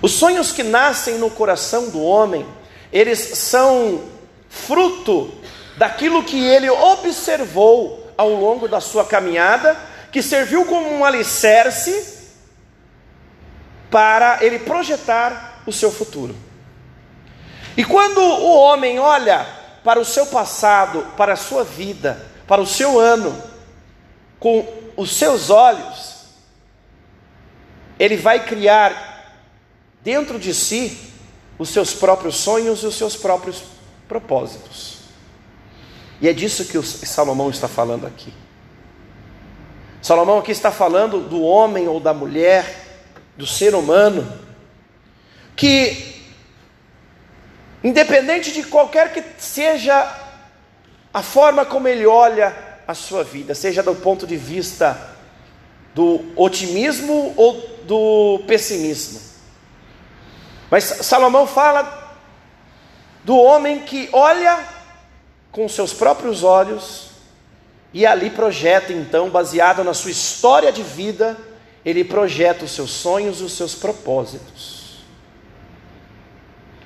Os 0.00 0.12
sonhos 0.12 0.50
que 0.50 0.62
nascem 0.62 1.18
no 1.18 1.30
coração 1.30 1.90
do 1.90 2.02
homem, 2.02 2.46
eles 2.92 3.18
são 3.38 4.02
fruto 4.48 5.32
daquilo 5.76 6.24
que 6.24 6.38
ele 6.42 6.68
observou 6.68 8.10
ao 8.16 8.30
longo 8.30 8.66
da 8.66 8.80
sua 8.80 9.04
caminhada, 9.04 9.76
que 10.10 10.22
serviu 10.22 10.64
como 10.66 10.90
um 10.90 11.04
alicerce 11.04 12.20
para 13.90 14.38
ele 14.42 14.58
projetar 14.58 15.62
o 15.66 15.72
seu 15.72 15.92
futuro. 15.92 16.34
E 17.76 17.84
quando 17.84 18.18
o 18.20 18.56
homem 18.56 18.98
olha 18.98 19.46
para 19.84 20.00
o 20.00 20.04
seu 20.04 20.26
passado, 20.26 21.06
para 21.16 21.32
a 21.32 21.36
sua 21.36 21.64
vida, 21.64 22.26
para 22.46 22.60
o 22.60 22.66
seu 22.66 22.98
ano, 22.98 23.40
com 24.38 24.66
os 24.96 25.12
seus 25.12 25.50
olhos, 25.50 26.12
ele 27.98 28.16
vai 28.16 28.44
criar 28.44 29.40
dentro 30.02 30.38
de 30.38 30.52
si 30.52 31.12
os 31.58 31.68
seus 31.68 31.94
próprios 31.94 32.36
sonhos 32.36 32.82
e 32.82 32.86
os 32.86 32.96
seus 32.96 33.16
próprios 33.16 33.62
propósitos. 34.08 34.98
E 36.20 36.28
é 36.28 36.32
disso 36.32 36.64
que 36.66 36.78
o 36.78 36.82
Salomão 36.82 37.50
está 37.50 37.68
falando 37.68 38.06
aqui. 38.06 38.32
Salomão 40.00 40.38
aqui 40.38 40.50
está 40.50 40.72
falando 40.72 41.20
do 41.20 41.42
homem 41.42 41.86
ou 41.86 42.00
da 42.00 42.12
mulher, 42.12 43.00
do 43.36 43.46
ser 43.46 43.74
humano, 43.74 44.26
que, 45.54 46.21
independente 47.82 48.52
de 48.52 48.62
qualquer 48.64 49.12
que 49.12 49.22
seja 49.38 50.18
a 51.12 51.22
forma 51.22 51.64
como 51.64 51.88
ele 51.88 52.06
olha 52.06 52.56
a 52.86 52.94
sua 52.94 53.22
vida, 53.22 53.54
seja 53.54 53.82
do 53.82 53.94
ponto 53.94 54.26
de 54.26 54.36
vista 54.36 55.10
do 55.94 56.24
otimismo 56.36 57.34
ou 57.36 57.60
do 57.84 58.42
pessimismo, 58.46 59.20
mas 60.70 60.84
Salomão 60.84 61.46
fala 61.46 62.16
do 63.24 63.36
homem 63.36 63.80
que 63.80 64.08
olha 64.10 64.58
com 65.50 65.68
seus 65.68 65.92
próprios 65.92 66.42
olhos 66.42 67.10
e 67.92 68.06
ali 68.06 68.30
projeta, 68.30 68.90
então, 68.90 69.28
baseado 69.28 69.84
na 69.84 69.92
sua 69.92 70.10
história 70.10 70.72
de 70.72 70.82
vida, 70.82 71.36
ele 71.84 72.02
projeta 72.02 72.64
os 72.64 72.70
seus 72.70 72.90
sonhos 72.90 73.40
e 73.40 73.44
os 73.44 73.52
seus 73.52 73.74
propósitos. 73.74 74.91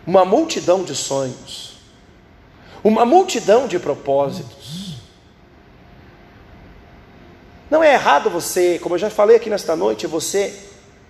Uma 0.07 0.25
multidão 0.25 0.85
de 0.85 0.95
sonhos, 0.95 1.79
uma 2.85 3.05
multidão 3.05 3.67
de 3.67 3.79
propósitos. 3.79 4.97
Não 7.69 7.83
é 7.83 7.95
errado 7.95 8.31
você, 8.31 8.79
como 8.79 8.95
eu 8.95 8.99
já 8.99 9.11
falei 9.11 9.37
aqui 9.37 9.51
nesta 9.51 9.75
noite, 9.75 10.07
você 10.07 10.55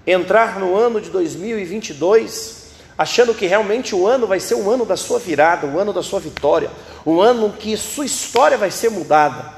entrar 0.07 0.59
no 0.59 0.75
ano 0.75 1.01
de 1.01 1.11
2022 1.11 2.67
achando 2.97 3.35
que 3.35 3.47
realmente 3.47 3.95
o 3.95 4.07
ano 4.07 4.27
vai 4.27 4.41
ser 4.41 4.55
o 4.55 4.71
ano 4.71 4.87
da 4.87 4.97
sua 4.97 5.19
virada, 5.19 5.67
o 5.67 5.79
ano 5.79 5.93
da 5.93 6.03
sua 6.03 6.19
vitória, 6.19 6.71
o 7.05 7.21
ano 7.21 7.53
que 7.53 7.77
sua 7.77 8.07
história 8.07 8.57
vai 8.57 8.71
ser 8.71 8.91
mudada. 8.91 9.53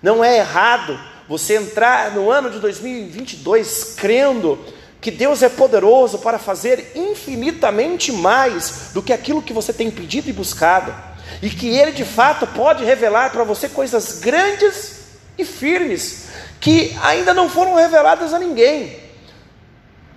Não 0.00 0.22
é 0.22 0.38
errado 0.38 0.98
você 1.28 1.56
entrar 1.56 2.12
no 2.12 2.30
ano 2.30 2.50
de 2.50 2.60
2022 2.60 3.94
crendo 3.96 4.58
que 5.04 5.10
Deus 5.10 5.42
é 5.42 5.50
poderoso 5.50 6.18
para 6.18 6.38
fazer 6.38 6.92
infinitamente 6.94 8.10
mais 8.10 8.88
do 8.94 9.02
que 9.02 9.12
aquilo 9.12 9.42
que 9.42 9.52
você 9.52 9.70
tem 9.70 9.90
pedido 9.90 10.30
e 10.30 10.32
buscado, 10.32 10.94
e 11.42 11.50
que 11.50 11.68
Ele 11.68 11.92
de 11.92 12.06
fato 12.06 12.46
pode 12.46 12.82
revelar 12.82 13.30
para 13.30 13.44
você 13.44 13.68
coisas 13.68 14.20
grandes 14.20 15.02
e 15.36 15.44
firmes 15.44 16.28
que 16.58 16.96
ainda 17.02 17.34
não 17.34 17.50
foram 17.50 17.74
reveladas 17.74 18.32
a 18.32 18.38
ninguém, 18.38 18.98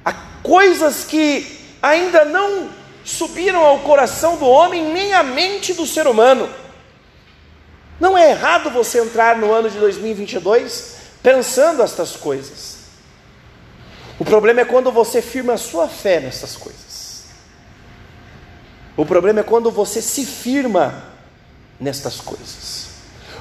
Há 0.06 0.14
coisas 0.42 1.04
que 1.04 1.60
ainda 1.82 2.24
não 2.24 2.70
subiram 3.04 3.60
ao 3.66 3.80
coração 3.80 4.38
do 4.38 4.46
homem 4.46 4.94
nem 4.94 5.12
à 5.12 5.22
mente 5.22 5.74
do 5.74 5.86
ser 5.86 6.08
humano. 6.08 6.50
Não 8.00 8.18
é 8.18 8.30
errado 8.30 8.70
você 8.70 9.02
entrar 9.02 9.36
no 9.36 9.52
ano 9.52 9.70
de 9.70 9.78
2022 9.80 10.96
pensando 11.22 11.84
estas 11.84 12.16
coisas. 12.16 12.77
O 14.20 14.26
problema 14.26 14.62
é 14.62 14.66
quando 14.66 14.92
você 14.92 15.22
firma 15.22 15.54
a 15.54 15.58
sua 15.58 15.88
fé 15.88 16.20
nessas 16.20 16.56
coisas. 16.56 17.26
O 18.96 19.06
problema 19.06 19.42
é 19.42 19.44
quando 19.44 19.70
você 19.70 20.02
se 20.02 20.26
firma 20.26 21.04
nestas 21.80 22.20
coisas. 22.20 22.88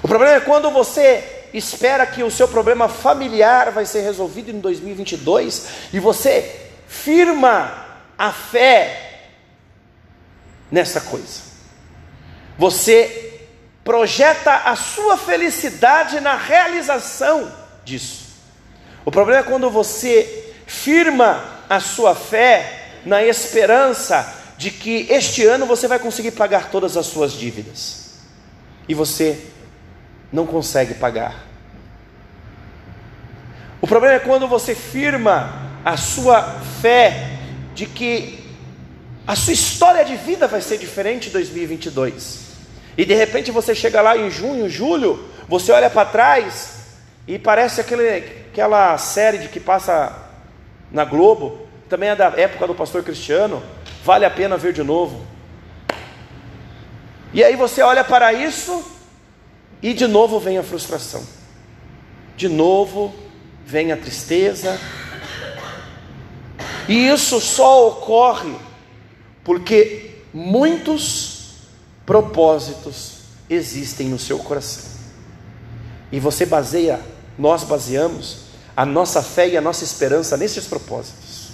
O 0.02 0.08
problema 0.08 0.34
é 0.34 0.40
quando 0.40 0.70
você 0.70 1.48
espera 1.54 2.06
que 2.06 2.22
o 2.22 2.30
seu 2.30 2.46
problema 2.46 2.88
familiar 2.88 3.70
vai 3.70 3.86
ser 3.86 4.02
resolvido 4.02 4.50
em 4.50 4.60
2022 4.60 5.66
e 5.94 5.98
você 5.98 6.68
firma 6.86 7.86
a 8.18 8.30
fé 8.30 9.30
nessa 10.70 11.00
coisa. 11.00 11.40
Você 12.58 13.40
projeta 13.82 14.54
a 14.56 14.76
sua 14.76 15.16
felicidade 15.16 16.20
na 16.20 16.34
realização 16.36 17.50
disso. 17.84 18.26
O 19.04 19.10
problema 19.10 19.40
é 19.40 19.44
quando 19.44 19.70
você 19.70 20.45
firma 20.66 21.44
a 21.70 21.81
sua 21.81 22.14
fé 22.14 22.90
na 23.05 23.22
esperança 23.22 24.35
de 24.59 24.70
que 24.70 25.07
este 25.11 25.44
ano 25.46 25.64
você 25.64 25.87
vai 25.87 25.98
conseguir 25.98 26.33
pagar 26.33 26.70
todas 26.70 26.96
as 26.96 27.07
suas 27.07 27.33
dívidas. 27.33 28.07
E 28.88 28.94
você 28.94 29.46
não 30.33 30.46
consegue 30.46 30.94
pagar. 30.94 31.44
O 33.81 33.87
problema 33.87 34.16
é 34.16 34.18
quando 34.18 34.48
você 34.48 34.74
firma 34.74 35.66
a 35.85 35.96
sua 35.96 36.42
fé 36.81 37.38
de 37.74 37.87
que 37.87 38.44
a 39.26 39.37
sua 39.37 39.52
história 39.52 40.05
de 40.05 40.16
vida 40.16 40.48
vai 40.48 40.61
ser 40.61 40.79
diferente 40.79 41.29
em 41.29 41.33
2022. 41.33 42.46
E 42.96 43.05
de 43.05 43.14
repente 43.14 43.50
você 43.50 43.74
chega 43.74 44.00
lá 44.00 44.16
em 44.16 44.31
junho, 44.31 44.68
julho, 44.68 45.29
você 45.48 45.70
olha 45.70 45.90
para 45.90 46.09
trás 46.09 46.74
e 47.26 47.38
parece 47.38 47.81
aquele, 47.81 48.09
aquela 48.50 48.96
série 48.98 49.38
de 49.38 49.48
que 49.48 49.61
passa 49.61 50.25
na 50.90 51.05
Globo, 51.05 51.66
também 51.88 52.09
é 52.09 52.16
da 52.16 52.27
época 52.37 52.66
do 52.66 52.75
pastor 52.75 53.03
Cristiano, 53.03 53.62
vale 54.05 54.25
a 54.25 54.31
pena 54.31 54.57
ver 54.57 54.72
de 54.72 54.83
novo. 54.83 55.25
E 57.33 57.42
aí 57.44 57.57
você 57.57 57.83
olha 57.83 58.03
para 58.03 58.33
isso 58.33 58.85
e 59.83 59.92
de 59.92 60.07
novo 60.07 60.40
vem 60.40 60.59
a 60.59 60.62
frustração. 60.62 61.22
De 62.37 62.49
novo 62.49 63.14
vem 63.64 63.92
a 63.92 63.96
tristeza. 63.96 64.79
E 66.88 67.09
isso 67.09 67.40
só 67.40 67.88
ocorre 67.88 68.55
porque 69.44 70.22
muitos 70.33 71.57
propósitos 72.05 73.22
existem 73.51 74.09
no 74.09 74.18
seu 74.18 74.38
coração. 74.38 74.90
E 76.11 76.20
você 76.20 76.46
baseia, 76.46 77.01
nós 77.38 77.64
baseamos 77.64 78.45
a 78.76 78.84
nossa 78.84 79.22
fé 79.22 79.48
e 79.48 79.56
a 79.56 79.60
nossa 79.60 79.84
esperança 79.84 80.36
nesses 80.36 80.66
propósitos. 80.66 81.46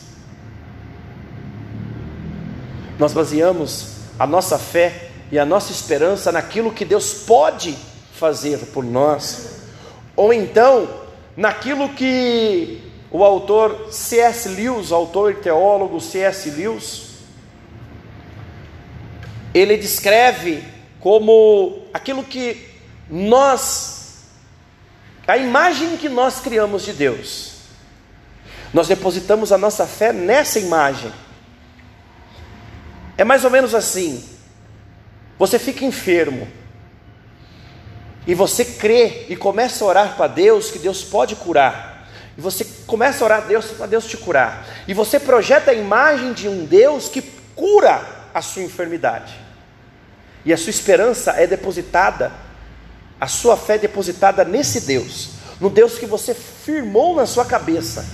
Nós 2.98 3.12
baseamos 3.12 3.92
a 4.18 4.26
nossa 4.26 4.58
fé 4.58 5.10
e 5.30 5.38
a 5.38 5.46
nossa 5.46 5.72
esperança 5.72 6.30
naquilo 6.32 6.72
que 6.72 6.84
Deus 6.84 7.14
pode 7.14 7.76
fazer 8.12 8.58
por 8.66 8.84
nós, 8.84 9.62
ou 10.14 10.32
então 10.32 10.88
naquilo 11.36 11.88
que 11.90 12.82
o 13.10 13.22
autor 13.24 13.88
C.S. 13.90 14.48
Lewis, 14.48 14.90
autor 14.90 15.32
e 15.32 15.34
teólogo 15.36 16.00
C.S. 16.00 16.50
Lewis, 16.50 17.12
ele 19.54 19.76
descreve 19.76 20.64
como 20.98 21.82
aquilo 21.92 22.24
que 22.24 22.68
nós, 23.10 24.01
a 25.32 25.38
imagem 25.38 25.96
que 25.96 26.10
nós 26.10 26.40
criamos 26.40 26.82
de 26.82 26.92
Deus. 26.92 27.52
Nós 28.70 28.86
depositamos 28.86 29.50
a 29.50 29.56
nossa 29.56 29.86
fé 29.86 30.12
nessa 30.12 30.58
imagem. 30.58 31.10
É 33.16 33.24
mais 33.24 33.42
ou 33.42 33.50
menos 33.50 33.74
assim: 33.74 34.22
você 35.38 35.58
fica 35.58 35.86
enfermo, 35.86 36.46
e 38.26 38.34
você 38.34 38.62
crê 38.62 39.24
e 39.30 39.34
começa 39.34 39.82
a 39.82 39.88
orar 39.88 40.16
para 40.16 40.26
Deus 40.26 40.70
que 40.70 40.78
Deus 40.78 41.02
pode 41.02 41.34
curar, 41.36 42.06
e 42.36 42.40
você 42.42 42.66
começa 42.86 43.24
a 43.24 43.24
orar 43.24 43.38
a 43.38 43.46
Deus 43.46 43.70
para 43.70 43.86
Deus 43.86 44.04
te 44.04 44.18
curar, 44.18 44.66
e 44.86 44.92
você 44.92 45.18
projeta 45.18 45.70
a 45.70 45.74
imagem 45.74 46.34
de 46.34 46.46
um 46.46 46.66
Deus 46.66 47.08
que 47.08 47.22
cura 47.56 48.02
a 48.34 48.42
sua 48.42 48.64
enfermidade, 48.64 49.32
e 50.44 50.52
a 50.52 50.58
sua 50.58 50.68
esperança 50.68 51.30
é 51.30 51.46
depositada, 51.46 52.30
a 53.22 53.28
sua 53.28 53.56
fé 53.56 53.76
é 53.76 53.78
depositada 53.78 54.44
nesse 54.44 54.80
Deus, 54.80 55.28
no 55.60 55.70
Deus 55.70 55.96
que 55.96 56.06
você 56.06 56.34
firmou 56.34 57.14
na 57.14 57.24
sua 57.24 57.44
cabeça, 57.44 58.04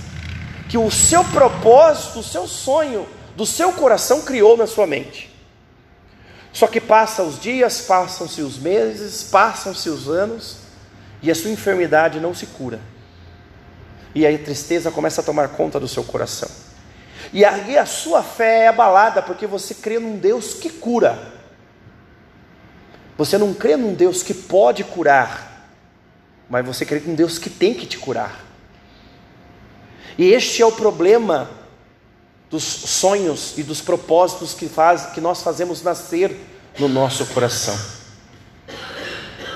que 0.69 0.77
o 0.77 0.91
seu 0.91 1.23
propósito, 1.23 2.19
o 2.19 2.23
seu 2.23 2.47
sonho, 2.47 3.07
do 3.35 3.43
seu 3.43 3.73
coração 3.73 4.21
criou 4.21 4.55
na 4.55 4.67
sua 4.67 4.85
mente. 4.85 5.35
Só 6.53 6.67
que 6.67 6.79
passam 6.79 7.27
os 7.27 7.39
dias, 7.39 7.81
passam-se 7.81 8.43
os 8.43 8.59
meses, 8.59 9.23
passam-se 9.23 9.89
os 9.89 10.07
anos, 10.07 10.57
e 11.23 11.31
a 11.31 11.35
sua 11.35 11.49
enfermidade 11.49 12.19
não 12.19 12.35
se 12.35 12.45
cura. 12.45 12.79
E 14.13 14.27
aí 14.27 14.35
a 14.35 14.43
tristeza 14.45 14.91
começa 14.91 15.21
a 15.21 15.23
tomar 15.23 15.47
conta 15.47 15.79
do 15.79 15.87
seu 15.87 16.03
coração. 16.03 16.51
E 17.33 17.43
aí 17.43 17.79
a 17.79 17.85
sua 17.87 18.21
fé 18.21 18.65
é 18.65 18.67
abalada, 18.67 19.23
porque 19.23 19.47
você 19.47 19.73
crê 19.73 19.97
num 19.97 20.19
Deus 20.19 20.53
que 20.53 20.69
cura. 20.69 21.38
Você 23.19 23.37
não 23.37 23.53
crê 23.53 23.75
num 23.75 23.93
Deus 23.93 24.23
que 24.23 24.33
pode 24.33 24.81
curar, 24.81 25.67
mas 26.49 26.65
você 26.65 26.85
crê 26.85 27.01
num 27.01 27.15
Deus 27.15 27.37
que 27.37 27.49
tem 27.49 27.73
que 27.73 27.85
te 27.85 27.97
curar. 27.97 28.45
E 30.17 30.31
este 30.31 30.61
é 30.61 30.65
o 30.65 30.71
problema 30.71 31.49
dos 32.49 32.63
sonhos 32.63 33.57
e 33.57 33.63
dos 33.63 33.81
propósitos 33.81 34.53
que, 34.53 34.69
faz, 34.69 35.07
que 35.07 35.19
nós 35.19 35.43
fazemos 35.43 35.81
nascer 35.83 36.33
no 36.79 36.87
nosso 36.87 37.25
coração. 37.25 37.77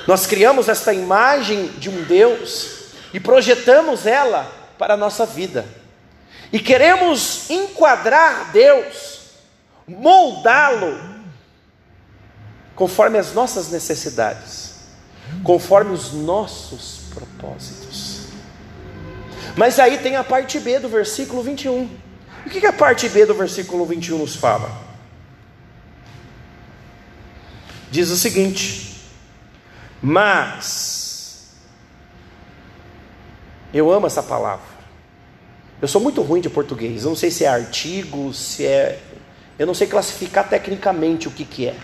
Nós 0.06 0.28
criamos 0.28 0.68
esta 0.68 0.94
imagem 0.94 1.68
de 1.78 1.90
um 1.90 2.04
Deus 2.04 2.88
e 3.14 3.20
projetamos 3.22 4.06
ela 4.06 4.44
para 4.78 4.96
a 4.96 4.98
nossa 4.98 5.26
vida. 5.26 5.66
E 6.52 6.60
queremos 6.60 7.50
enquadrar 7.50 8.52
Deus, 8.52 9.22
moldá-lo 9.88 11.13
conforme 12.76 13.18
as 13.18 13.34
nossas 13.34 13.70
necessidades, 13.70 14.76
conforme 15.44 15.94
os 15.94 16.14
nossos 16.14 17.02
propósitos. 17.14 18.24
Mas 19.56 19.80
aí 19.80 19.98
tem 20.00 20.16
a 20.16 20.24
parte 20.24 20.60
B 20.60 20.80
do 20.80 20.90
versículo 20.90 21.44
21. 21.44 21.90
O 22.46 22.50
que 22.50 22.66
a 22.66 22.74
parte 22.74 23.08
B 23.08 23.26
do 23.26 23.34
versículo 23.34 23.86
21 23.86 24.18
nos 24.18 24.36
fala? 24.36 24.70
Diz 27.92 28.10
o 28.10 28.18
seguinte: 28.18 29.00
Mas, 30.02 31.52
eu 33.74 33.92
amo 33.92 34.08
essa 34.08 34.24
palavra. 34.24 34.74
Eu 35.82 35.88
sou 35.88 36.02
muito 36.02 36.22
ruim 36.22 36.42
de 36.42 36.50
português, 36.50 37.04
eu 37.04 37.10
não 37.10 37.16
sei 37.16 37.30
se 37.30 37.46
é 37.46 37.48
artigo, 37.48 38.34
se 38.34 38.66
é. 38.66 39.00
Eu 39.60 39.68
não 39.68 39.76
sei 39.76 39.86
classificar 39.86 40.50
tecnicamente 40.50 41.28
o 41.28 41.32
que, 41.32 41.46
que 41.46 41.68
é. 41.68 41.76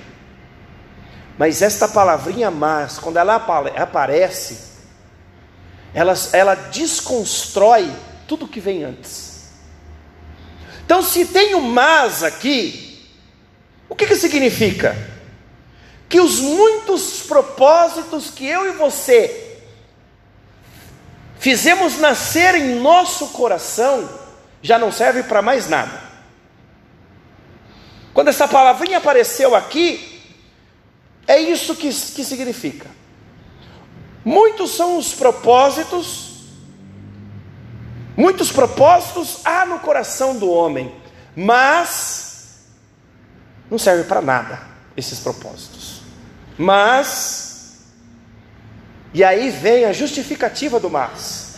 Mas 1.40 1.62
esta 1.62 1.88
palavrinha 1.88 2.52
mas, 2.52 3.00
quando 3.00 3.16
ela 3.16 3.34
aparece, 3.78 4.60
ela, 5.94 6.14
ela 6.34 6.54
desconstrói 6.54 7.90
tudo 8.28 8.46
que 8.46 8.60
vem 8.60 8.84
antes. 8.84 9.48
Então, 10.84 11.02
se 11.02 11.26
tem 11.28 11.56
o 11.56 11.62
mas 11.62 12.24
aqui, 12.24 13.10
o 13.88 13.96
que, 13.96 14.06
que 14.06 14.18
significa? 14.18 14.98
Que 16.10 16.20
os 16.20 16.42
muitos 16.42 17.22
propósitos 17.22 18.30
que 18.30 18.46
eu 18.46 18.68
e 18.68 18.74
você 18.74 19.62
fizemos 21.40 21.98
nascer 22.00 22.56
em 22.56 22.82
nosso 22.82 23.28
coração 23.30 24.10
já 24.62 24.78
não 24.78 24.92
serve 24.92 25.24
para 25.24 25.42
mais 25.42 25.70
nada. 25.70 26.02
Quando 28.14 28.28
essa 28.28 28.46
palavrinha 28.46 28.98
apareceu 28.98 29.56
aqui, 29.56 30.09
é 31.30 31.40
isso 31.40 31.76
que, 31.76 31.88
que 31.88 32.26
significa. 32.26 32.90
Muitos 34.26 34.72
são 34.72 34.98
os 34.98 35.14
propósitos 35.14 36.30
Muitos 38.20 38.52
propósitos 38.52 39.40
há 39.46 39.66
no 39.66 39.80
coração 39.80 40.38
do 40.38 40.50
homem, 40.50 40.94
mas 41.34 42.66
não 43.72 43.78
serve 43.78 44.04
para 44.04 44.22
nada 44.22 44.60
esses 44.98 45.20
propósitos. 45.20 46.02
Mas, 46.58 47.86
e 49.14 49.24
aí 49.24 49.50
vem 49.50 49.86
a 49.86 49.94
justificativa 49.94 50.82
do 50.82 50.90
mas. 50.90 51.56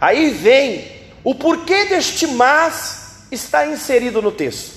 Aí 0.00 0.30
vem 0.30 0.90
o 1.22 1.36
porquê 1.36 1.84
deste 1.84 2.26
mas 2.26 3.26
está 3.30 3.64
inserido 3.64 4.20
no 4.20 4.32
texto. 4.32 4.74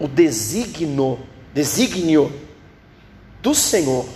O 0.00 0.08
designo, 0.08 1.27
desígnio 1.52 2.32
do 3.40 3.54
Senhor 3.54 4.08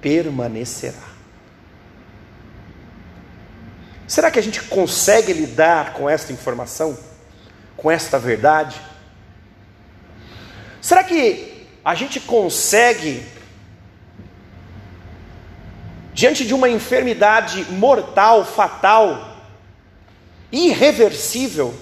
permanecerá. 0.00 1.14
Será 4.06 4.30
que 4.30 4.38
a 4.38 4.42
gente 4.42 4.62
consegue 4.62 5.32
lidar 5.32 5.94
com 5.94 6.08
esta 6.08 6.32
informação? 6.32 6.98
Com 7.76 7.90
esta 7.90 8.18
verdade? 8.18 8.80
Será 10.80 11.02
que 11.02 11.66
a 11.84 11.94
gente 11.94 12.20
consegue, 12.20 13.26
diante 16.12 16.46
de 16.46 16.54
uma 16.54 16.68
enfermidade 16.68 17.64
mortal, 17.72 18.44
fatal, 18.44 19.38
irreversível, 20.52 21.74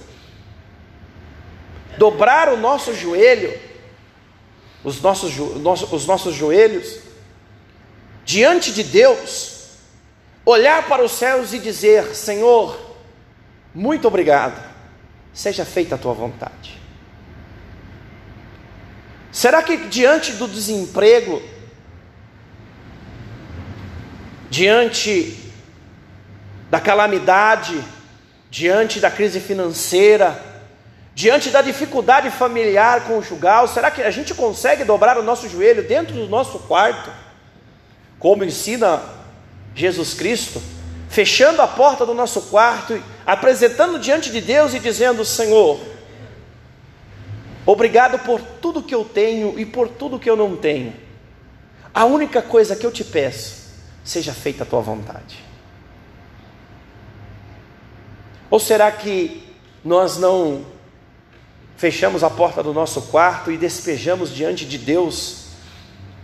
dobrar 1.98 2.48
o 2.48 2.56
nosso 2.56 2.94
joelho, 2.94 3.52
os 4.84 5.00
nossos, 5.00 5.38
os 5.92 6.06
nossos 6.06 6.34
joelhos, 6.34 6.98
diante 8.24 8.72
de 8.72 8.82
Deus, 8.82 9.68
olhar 10.44 10.88
para 10.88 11.04
os 11.04 11.12
céus 11.12 11.52
e 11.52 11.58
dizer: 11.58 12.14
Senhor, 12.14 12.78
muito 13.74 14.08
obrigado, 14.08 14.62
seja 15.32 15.64
feita 15.64 15.94
a 15.94 15.98
tua 15.98 16.12
vontade. 16.12 16.80
Será 19.30 19.62
que 19.62 19.76
diante 19.88 20.32
do 20.32 20.46
desemprego, 20.46 21.42
diante 24.50 25.38
da 26.68 26.78
calamidade, 26.78 27.82
diante 28.50 29.00
da 29.00 29.10
crise 29.10 29.40
financeira, 29.40 30.51
diante 31.14 31.50
da 31.50 31.60
dificuldade 31.60 32.30
familiar, 32.30 33.04
conjugal, 33.04 33.68
será 33.68 33.90
que 33.90 34.02
a 34.02 34.10
gente 34.10 34.34
consegue 34.34 34.84
dobrar 34.84 35.18
o 35.18 35.22
nosso 35.22 35.48
joelho 35.48 35.86
dentro 35.86 36.14
do 36.14 36.28
nosso 36.28 36.58
quarto, 36.60 37.10
como 38.18 38.44
ensina 38.44 39.02
Jesus 39.74 40.14
Cristo, 40.14 40.62
fechando 41.08 41.60
a 41.60 41.68
porta 41.68 42.06
do 42.06 42.14
nosso 42.14 42.42
quarto, 42.42 43.02
apresentando 43.26 43.98
diante 43.98 44.30
de 44.30 44.40
Deus 44.40 44.72
e 44.74 44.78
dizendo: 44.78 45.24
Senhor, 45.24 45.78
obrigado 47.66 48.18
por 48.20 48.40
tudo 48.40 48.82
que 48.82 48.94
eu 48.94 49.04
tenho 49.04 49.58
e 49.58 49.66
por 49.66 49.88
tudo 49.88 50.18
que 50.18 50.30
eu 50.30 50.36
não 50.36 50.56
tenho. 50.56 50.94
A 51.94 52.06
única 52.06 52.40
coisa 52.40 52.74
que 52.74 52.86
eu 52.86 52.90
te 52.90 53.04
peço, 53.04 53.70
seja 54.02 54.32
feita 54.32 54.62
a 54.62 54.66
tua 54.66 54.80
vontade. 54.80 55.44
Ou 58.50 58.58
será 58.58 58.90
que 58.90 59.42
nós 59.84 60.16
não 60.16 60.64
fechamos 61.76 62.22
a 62.22 62.30
porta 62.30 62.62
do 62.62 62.72
nosso 62.72 63.02
quarto 63.02 63.50
e 63.50 63.56
despejamos 63.56 64.34
diante 64.34 64.64
de 64.64 64.78
Deus 64.78 65.42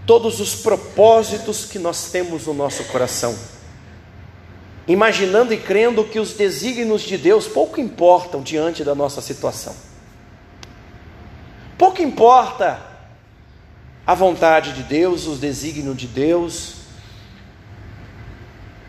todos 0.06 0.40
os 0.40 0.54
propósitos 0.54 1.64
que 1.64 1.78
nós 1.78 2.10
temos 2.10 2.46
no 2.46 2.54
nosso 2.54 2.84
coração? 2.84 3.36
Imaginando 4.86 5.52
e 5.52 5.58
crendo 5.58 6.04
que 6.04 6.18
os 6.18 6.32
desígnios 6.32 7.02
de 7.02 7.18
Deus 7.18 7.46
pouco 7.46 7.80
importam 7.80 8.42
diante 8.42 8.82
da 8.82 8.94
nossa 8.94 9.20
situação. 9.20 9.74
Pouco 11.76 12.00
importa 12.00 12.80
a 14.06 14.14
vontade 14.14 14.72
de 14.72 14.82
Deus, 14.82 15.26
os 15.26 15.38
desígnios 15.38 15.96
de 15.96 16.06
Deus, 16.06 16.78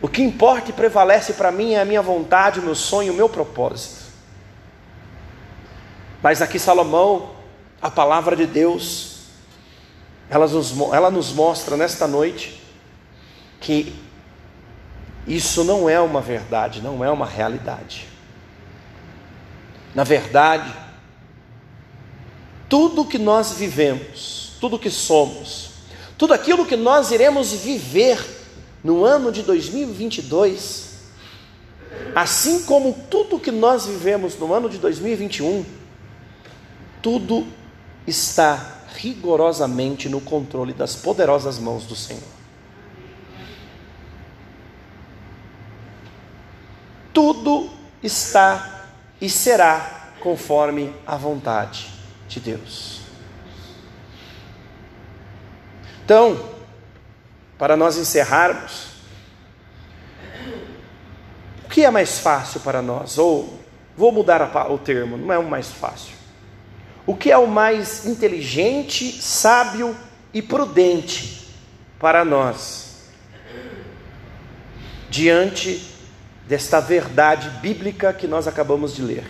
o 0.02 0.08
que 0.08 0.22
importa 0.22 0.70
e 0.70 0.72
prevalece 0.72 1.34
para 1.34 1.52
mim 1.52 1.74
é 1.74 1.80
a 1.80 1.84
minha 1.84 2.00
vontade, 2.00 2.58
o 2.58 2.62
meu 2.62 2.74
sonho, 2.74 3.12
o 3.12 3.16
meu 3.16 3.28
propósito. 3.28 4.09
Mas 6.22 6.42
aqui 6.42 6.58
Salomão, 6.58 7.30
a 7.80 7.90
palavra 7.90 8.36
de 8.36 8.46
Deus, 8.46 9.20
ela 10.28 10.46
nos, 10.46 10.78
ela 10.92 11.10
nos 11.10 11.32
mostra 11.32 11.76
nesta 11.76 12.06
noite 12.06 12.62
que 13.60 13.94
isso 15.26 15.64
não 15.64 15.88
é 15.88 16.00
uma 16.00 16.20
verdade, 16.20 16.80
não 16.82 17.04
é 17.04 17.10
uma 17.10 17.26
realidade. 17.26 18.06
Na 19.94 20.04
verdade, 20.04 20.72
tudo 22.68 23.04
que 23.04 23.18
nós 23.18 23.52
vivemos, 23.54 24.52
tudo 24.60 24.78
que 24.78 24.90
somos, 24.90 25.70
tudo 26.16 26.34
aquilo 26.34 26.66
que 26.66 26.76
nós 26.76 27.10
iremos 27.10 27.52
viver 27.52 28.18
no 28.84 29.04
ano 29.04 29.32
de 29.32 29.42
2022, 29.42 30.90
assim 32.14 32.62
como 32.62 32.92
tudo 33.10 33.38
que 33.38 33.50
nós 33.50 33.86
vivemos 33.86 34.38
no 34.38 34.52
ano 34.54 34.68
de 34.68 34.78
2021, 34.78 35.64
tudo 37.02 37.46
está 38.06 38.78
rigorosamente 38.94 40.08
no 40.08 40.20
controle 40.20 40.72
das 40.72 40.96
poderosas 40.96 41.58
mãos 41.58 41.84
do 41.86 41.94
Senhor. 41.94 42.22
Tudo 47.12 47.70
está 48.02 48.86
e 49.20 49.28
será 49.28 50.12
conforme 50.20 50.94
a 51.06 51.16
vontade 51.16 51.90
de 52.28 52.40
Deus. 52.40 53.00
Então, 56.04 56.38
para 57.58 57.76
nós 57.76 57.96
encerrarmos, 57.96 58.90
o 61.64 61.68
que 61.68 61.84
é 61.84 61.90
mais 61.90 62.18
fácil 62.18 62.60
para 62.60 62.82
nós? 62.82 63.16
Ou 63.18 63.60
vou 63.96 64.10
mudar 64.10 64.42
o 64.70 64.78
termo, 64.78 65.16
não 65.16 65.32
é 65.32 65.38
o 65.38 65.48
mais 65.48 65.70
fácil. 65.70 66.19
O 67.06 67.14
que 67.14 67.30
é 67.30 67.38
o 67.38 67.46
mais 67.46 68.06
inteligente, 68.06 69.20
sábio 69.20 69.96
e 70.32 70.40
prudente 70.40 71.48
para 71.98 72.24
nós? 72.24 72.96
Diante 75.08 75.82
desta 76.46 76.80
verdade 76.80 77.50
bíblica 77.60 78.12
que 78.12 78.26
nós 78.26 78.46
acabamos 78.46 78.94
de 78.94 79.02
ler. 79.02 79.24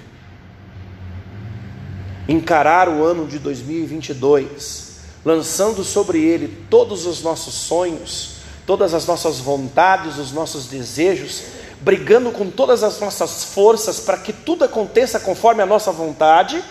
Encarar 2.29 2.89
o 2.89 3.05
ano 3.05 3.27
de 3.27 3.39
2022 3.39 4.91
lançando 5.25 5.85
sobre 5.85 6.23
ele 6.23 6.65
todos 6.71 7.07
os 7.07 7.23
nossos 7.23 7.55
sonhos, 7.55 8.37
todas 8.67 8.95
as 8.95 9.07
nossas 9.07 9.39
vontades, 9.39 10.19
os 10.19 10.33
nossos 10.33 10.67
desejos, 10.67 11.43
brigando 11.81 12.31
com 12.31 12.51
todas 12.51 12.83
as 12.83 13.01
nossas 13.01 13.45
forças 13.45 14.01
para 14.01 14.19
que 14.19 14.33
tudo 14.33 14.65
aconteça 14.65 15.21
conforme 15.21 15.63
a 15.63 15.67
nossa 15.67 15.93
vontade? 15.93 16.63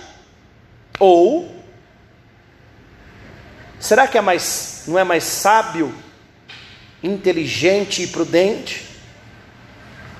Ou 0.99 1.55
será 3.79 4.07
que 4.07 4.17
é 4.17 4.21
mais 4.21 4.83
não 4.87 4.99
é 4.99 5.03
mais 5.03 5.23
sábio, 5.23 5.93
inteligente 7.01 8.03
e 8.03 8.07
prudente 8.07 8.87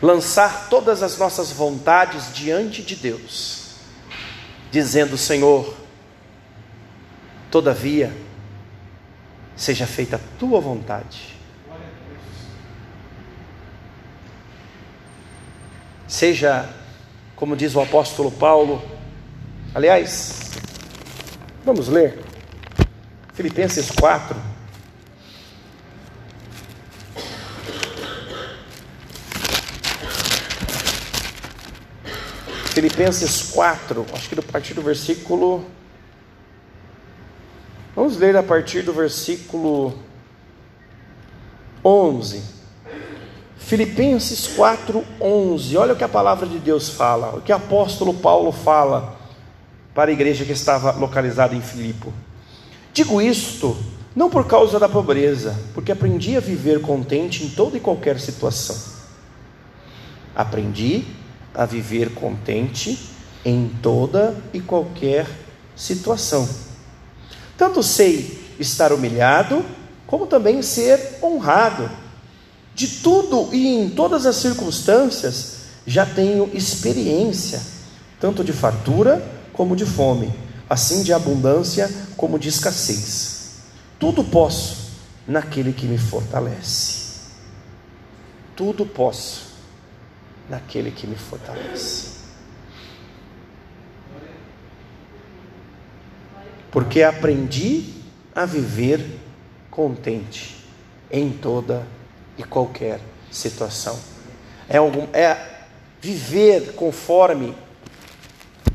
lançar 0.02 0.70
todas 0.70 1.04
as 1.04 1.18
nossas 1.18 1.52
vontades 1.52 2.34
diante 2.34 2.82
de 2.82 2.96
Deus, 2.96 3.76
dizendo: 4.72 5.18
Senhor, 5.18 5.78
Todavia, 7.52 8.16
seja 9.56 9.88
feita 9.88 10.18
a 10.18 10.20
tua 10.38 10.62
vontade. 10.62 11.36
Seja, 16.08 16.70
como 17.36 17.56
diz 17.56 17.74
o 17.76 17.82
apóstolo 17.82 18.32
Paulo, 18.32 18.84
aliás, 19.74 20.52
vamos 21.64 21.88
ler, 21.88 22.20
Filipenses 23.34 23.92
4. 23.92 24.36
Filipenses 32.74 33.52
4, 33.52 34.06
acho 34.14 34.30
que 34.30 34.40
a 34.40 34.44
partir 34.44 34.74
do 34.74 34.82
versículo 34.82 35.66
Vamos 38.00 38.16
ler 38.16 38.38
a 38.38 38.42
partir 38.42 38.82
do 38.82 38.94
versículo 38.94 39.94
11. 41.84 42.42
Filipenses 43.58 44.48
4, 44.56 45.04
11. 45.20 45.76
Olha 45.76 45.94
o 45.94 45.98
que 45.98 46.04
a 46.06 46.08
palavra 46.08 46.48
de 46.48 46.60
Deus 46.60 46.88
fala, 46.88 47.36
o 47.36 47.42
que 47.42 47.52
o 47.52 47.56
apóstolo 47.58 48.14
Paulo 48.14 48.54
fala 48.54 49.19
para 50.00 50.12
a 50.12 50.14
igreja 50.14 50.46
que 50.46 50.54
estava 50.54 50.92
localizada 50.92 51.54
em 51.54 51.62
Filipo. 51.62 52.14
Digo 52.94 53.22
isto 53.22 53.76
não 54.16 54.30
por 54.30 54.48
causa 54.48 54.80
da 54.80 54.88
pobreza, 54.88 55.54
porque 55.74 55.92
aprendi 55.92 56.38
a 56.38 56.40
viver 56.40 56.80
contente 56.80 57.44
em 57.44 57.50
toda 57.50 57.76
e 57.76 57.82
qualquer 57.82 58.18
situação. 58.18 58.78
Aprendi 60.34 61.04
a 61.54 61.66
viver 61.66 62.14
contente 62.14 62.98
em 63.44 63.70
toda 63.82 64.38
e 64.54 64.62
qualquer 64.62 65.28
situação 65.76 66.48
tanto 67.58 67.84
sei 67.84 68.40
estar 68.58 68.94
humilhado, 68.94 69.66
como 70.08 70.26
também 70.26 70.62
ser 70.62 71.18
honrado. 71.22 71.92
De 72.74 72.88
tudo 72.88 73.54
e 73.54 73.68
em 73.68 73.90
todas 73.90 74.26
as 74.26 74.38
circunstâncias 74.38 75.58
já 75.86 76.06
tenho 76.06 76.50
experiência, 76.54 77.62
tanto 78.18 78.46
de 78.46 78.54
fartura 78.54 79.39
como 79.60 79.76
de 79.76 79.86
fome, 79.86 80.34
assim 80.70 81.04
de 81.04 81.12
abundância 81.12 81.92
como 82.16 82.40
de 82.40 82.48
escassez. 82.48 83.58
Tudo 84.00 84.24
posso 84.24 84.94
naquele 85.28 85.74
que 85.74 85.86
me 85.86 85.98
fortalece. 85.98 87.34
Tudo 88.56 88.86
posso 88.86 89.48
naquele 90.50 90.92
que 90.92 91.06
me 91.06 91.18
fortalece. 91.18 92.08
porque 96.72 97.04
aprendi 97.04 97.96
a 98.34 98.46
viver 98.46 99.04
contente 99.70 100.56
em 101.12 101.32
toda 101.32 101.86
e 102.38 102.44
qualquer 102.44 103.02
situação. 103.30 104.00
É, 104.70 104.78
algum, 104.78 105.08
é 105.12 105.66
viver 106.00 106.76
conforme 106.76 107.56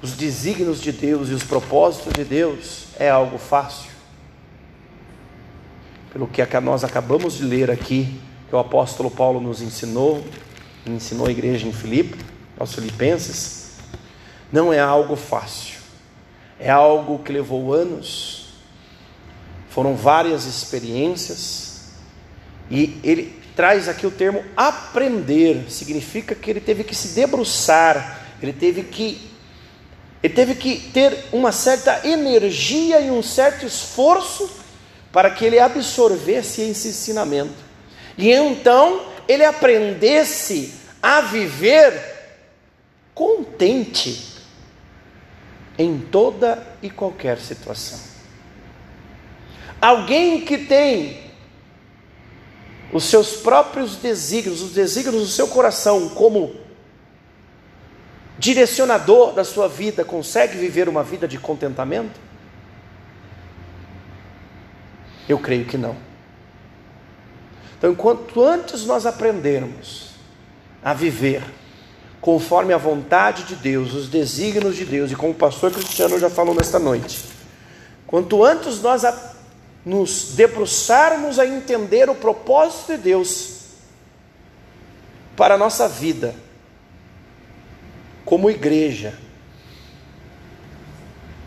os 0.04 0.12
desígnios 0.12 0.82
de 0.82 0.92
Deus 0.92 1.30
e 1.30 1.32
os 1.32 1.42
propósitos 1.42 2.12
de 2.12 2.24
Deus 2.24 2.88
é 2.98 3.08
algo 3.08 3.38
fácil. 3.38 3.90
Pelo 6.12 6.26
que 6.26 6.44
nós 6.60 6.84
acabamos 6.84 7.38
de 7.38 7.44
ler 7.44 7.70
aqui, 7.70 8.20
que 8.46 8.54
o 8.54 8.58
apóstolo 8.58 9.10
Paulo 9.10 9.40
nos 9.40 9.62
ensinou, 9.62 10.22
ensinou 10.84 11.26
a 11.26 11.30
igreja 11.30 11.66
em 11.66 11.72
Filipe, 11.72 12.18
aos 12.58 12.74
Filipenses, 12.74 13.78
não 14.52 14.70
é 14.70 14.78
algo 14.78 15.16
fácil, 15.16 15.78
é 16.60 16.70
algo 16.70 17.20
que 17.20 17.32
levou 17.32 17.72
anos, 17.72 18.48
foram 19.70 19.96
várias 19.96 20.44
experiências, 20.44 21.94
e 22.70 23.00
ele 23.02 23.40
traz 23.56 23.88
aqui 23.88 24.06
o 24.06 24.10
termo 24.10 24.44
aprender, 24.54 25.64
significa 25.70 26.34
que 26.34 26.50
ele 26.50 26.60
teve 26.60 26.84
que 26.84 26.94
se 26.94 27.14
debruçar, 27.14 28.20
ele 28.42 28.52
teve 28.52 28.82
que 28.82 29.32
ele 30.24 30.32
teve 30.32 30.54
que 30.54 30.80
ter 30.90 31.26
uma 31.32 31.52
certa 31.52 32.00
energia 32.08 32.98
e 32.98 33.10
um 33.10 33.22
certo 33.22 33.66
esforço 33.66 34.50
para 35.12 35.30
que 35.30 35.44
ele 35.44 35.58
absorvesse 35.58 36.62
esse 36.62 36.88
ensinamento. 36.88 37.52
E 38.16 38.30
então 38.32 39.04
ele 39.28 39.44
aprendesse 39.44 40.72
a 41.02 41.20
viver 41.20 41.92
contente 43.14 44.38
em 45.76 45.98
toda 45.98 46.66
e 46.80 46.88
qualquer 46.88 47.38
situação. 47.38 48.00
Alguém 49.78 50.40
que 50.40 50.56
tem 50.56 51.20
os 52.90 53.04
seus 53.04 53.34
próprios 53.34 53.96
desígnios, 53.96 54.62
os 54.62 54.72
desígnios 54.72 55.22
do 55.22 55.28
seu 55.28 55.48
coração 55.48 56.08
como 56.08 56.63
direcionador 58.38 59.32
da 59.32 59.44
sua 59.44 59.68
vida, 59.68 60.04
consegue 60.04 60.58
viver 60.58 60.88
uma 60.88 61.02
vida 61.02 61.26
de 61.28 61.38
contentamento? 61.38 62.20
Eu 65.28 65.38
creio 65.38 65.64
que 65.64 65.78
não. 65.78 65.96
Então, 67.78 67.92
enquanto 67.92 68.42
antes 68.42 68.84
nós 68.84 69.06
aprendermos 69.06 70.10
a 70.82 70.92
viver 70.92 71.42
conforme 72.20 72.72
a 72.72 72.78
vontade 72.78 73.44
de 73.44 73.54
Deus, 73.56 73.92
os 73.92 74.08
desígnios 74.08 74.76
de 74.76 74.86
Deus, 74.86 75.12
e 75.12 75.14
como 75.14 75.32
o 75.32 75.34
pastor 75.34 75.70
Cristiano 75.70 76.18
já 76.18 76.30
falou 76.30 76.54
nesta 76.54 76.78
noite, 76.78 77.22
quanto 78.06 78.42
antes 78.42 78.80
nós 78.80 79.02
nos 79.84 80.34
debruçarmos 80.34 81.38
a 81.38 81.46
entender 81.46 82.08
o 82.08 82.14
propósito 82.14 82.92
de 82.92 82.98
Deus 83.02 83.64
para 85.36 85.56
a 85.56 85.58
nossa 85.58 85.86
vida, 85.86 86.34
como 88.24 88.50
igreja, 88.50 89.14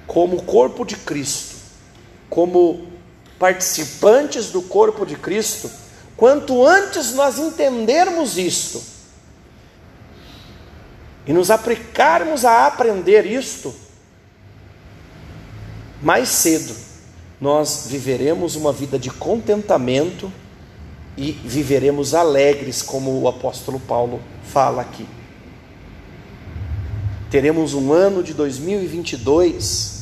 como 0.05 0.43
corpo 0.43 0.85
de 0.85 0.95
Cristo, 0.95 1.55
como 2.29 2.87
participantes 3.39 4.51
do 4.51 4.61
corpo 4.61 5.05
de 5.05 5.15
Cristo, 5.15 5.69
quanto 6.15 6.65
antes 6.65 7.13
nós 7.13 7.37
entendermos 7.37 8.37
isto 8.37 8.81
e 11.25 11.33
nos 11.33 11.51
aplicarmos 11.51 12.45
a 12.45 12.67
aprender 12.67 13.25
isto, 13.25 13.73
mais 16.01 16.29
cedo 16.29 16.75
nós 17.39 17.85
viveremos 17.87 18.55
uma 18.55 18.71
vida 18.71 18.97
de 18.97 19.11
contentamento 19.11 20.31
e 21.15 21.31
viveremos 21.31 22.13
alegres, 22.13 22.81
como 22.81 23.21
o 23.21 23.27
apóstolo 23.27 23.79
Paulo 23.79 24.19
fala 24.43 24.81
aqui 24.81 25.16
teremos 27.29 27.73
um 27.73 27.91
ano 27.91 28.23
de 28.23 28.33
2022 28.33 29.97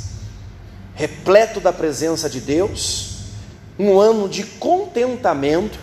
repleto 0.95 1.59
da 1.59 1.73
presença 1.73 2.29
de 2.29 2.39
Deus, 2.39 3.17
um 3.77 3.99
ano 3.99 4.29
de 4.29 4.43
contentamento, 4.43 5.77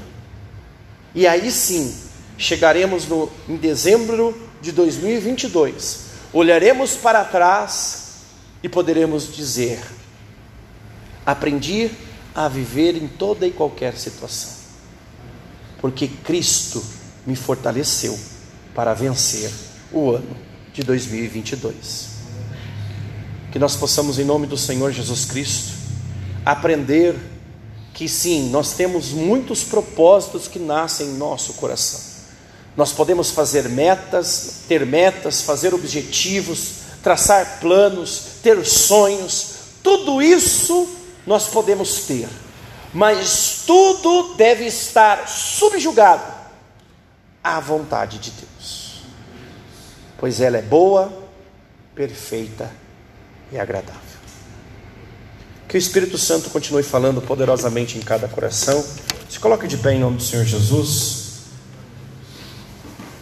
e 1.14 1.26
aí 1.26 1.50
sim 1.50 1.94
chegaremos 2.38 3.07
no, 3.07 3.31
em 3.46 3.57
dezembro 3.57 4.35
de 4.62 4.72
2022, 4.72 6.05
olharemos 6.33 6.96
para 6.96 7.22
trás 7.24 8.22
e 8.62 8.68
poderemos 8.68 9.35
dizer: 9.35 9.81
aprendi 11.26 11.90
a 12.35 12.48
viver 12.48 12.96
em 12.96 13.07
toda 13.07 13.46
e 13.46 13.50
qualquer 13.50 13.94
situação, 13.98 14.52
porque 15.78 16.09
Cristo 16.09 16.83
me 17.26 17.37
fortaleceu 17.37 18.18
para 18.74 18.94
vencer 18.94 19.52
o 19.92 20.12
ano 20.12 20.41
de 20.73 20.83
2022. 20.83 22.11
Que 23.51 23.59
nós 23.59 23.77
possamos, 23.77 24.19
em 24.19 24.25
nome 24.25 24.47
do 24.47 24.57
Senhor 24.57 24.91
Jesus 24.93 25.25
Cristo, 25.27 25.75
aprender 26.45 27.15
que 27.93 28.09
sim, 28.09 28.49
nós 28.49 28.73
temos 28.73 29.11
muitos 29.11 29.63
propósitos 29.63 30.49
que 30.49 30.59
nascem 30.59 31.09
em 31.09 31.17
nosso 31.19 31.55
coração. 31.55 32.01
Nós 32.75 32.91
podemos 32.93 33.31
fazer 33.31 33.69
metas, 33.69 34.63
ter 34.67 34.87
metas, 34.87 35.43
fazer 35.43 35.75
objetivos, 35.75 36.83
traçar 37.03 37.61
planos, 37.61 38.23
ter 38.43 38.65
sonhos, 38.65 39.53
tudo 39.83 40.23
isso 40.23 40.89
nós 41.27 41.49
podemos 41.49 42.07
ter, 42.07 42.29
mas 42.95 43.65
tudo 43.67 44.35
deve 44.35 44.65
estar 44.65 45.29
subjugado 45.29 46.33
à 47.45 47.61
vontade 47.61 48.19
de 48.19 48.31
Deus 48.31 48.82
pois 50.23 50.41
ela 50.41 50.57
é 50.57 50.63
boa, 50.63 51.13
perfeita 51.97 52.71
e 53.51 53.59
agradável. 53.59 54.01
Que 55.67 55.77
o 55.77 55.79
Espírito 55.79 56.17
Santo 56.17 56.49
continue 56.49 56.85
falando 56.85 57.21
poderosamente 57.21 57.99
em 57.99 58.01
cada 58.01 58.29
coração. 58.29 58.87
Se 59.29 59.41
coloque 59.41 59.67
de 59.67 59.77
pé 59.79 59.95
em 59.95 59.99
nome 59.99 60.19
do 60.19 60.23
Senhor 60.23 60.45
Jesus. 60.45 61.22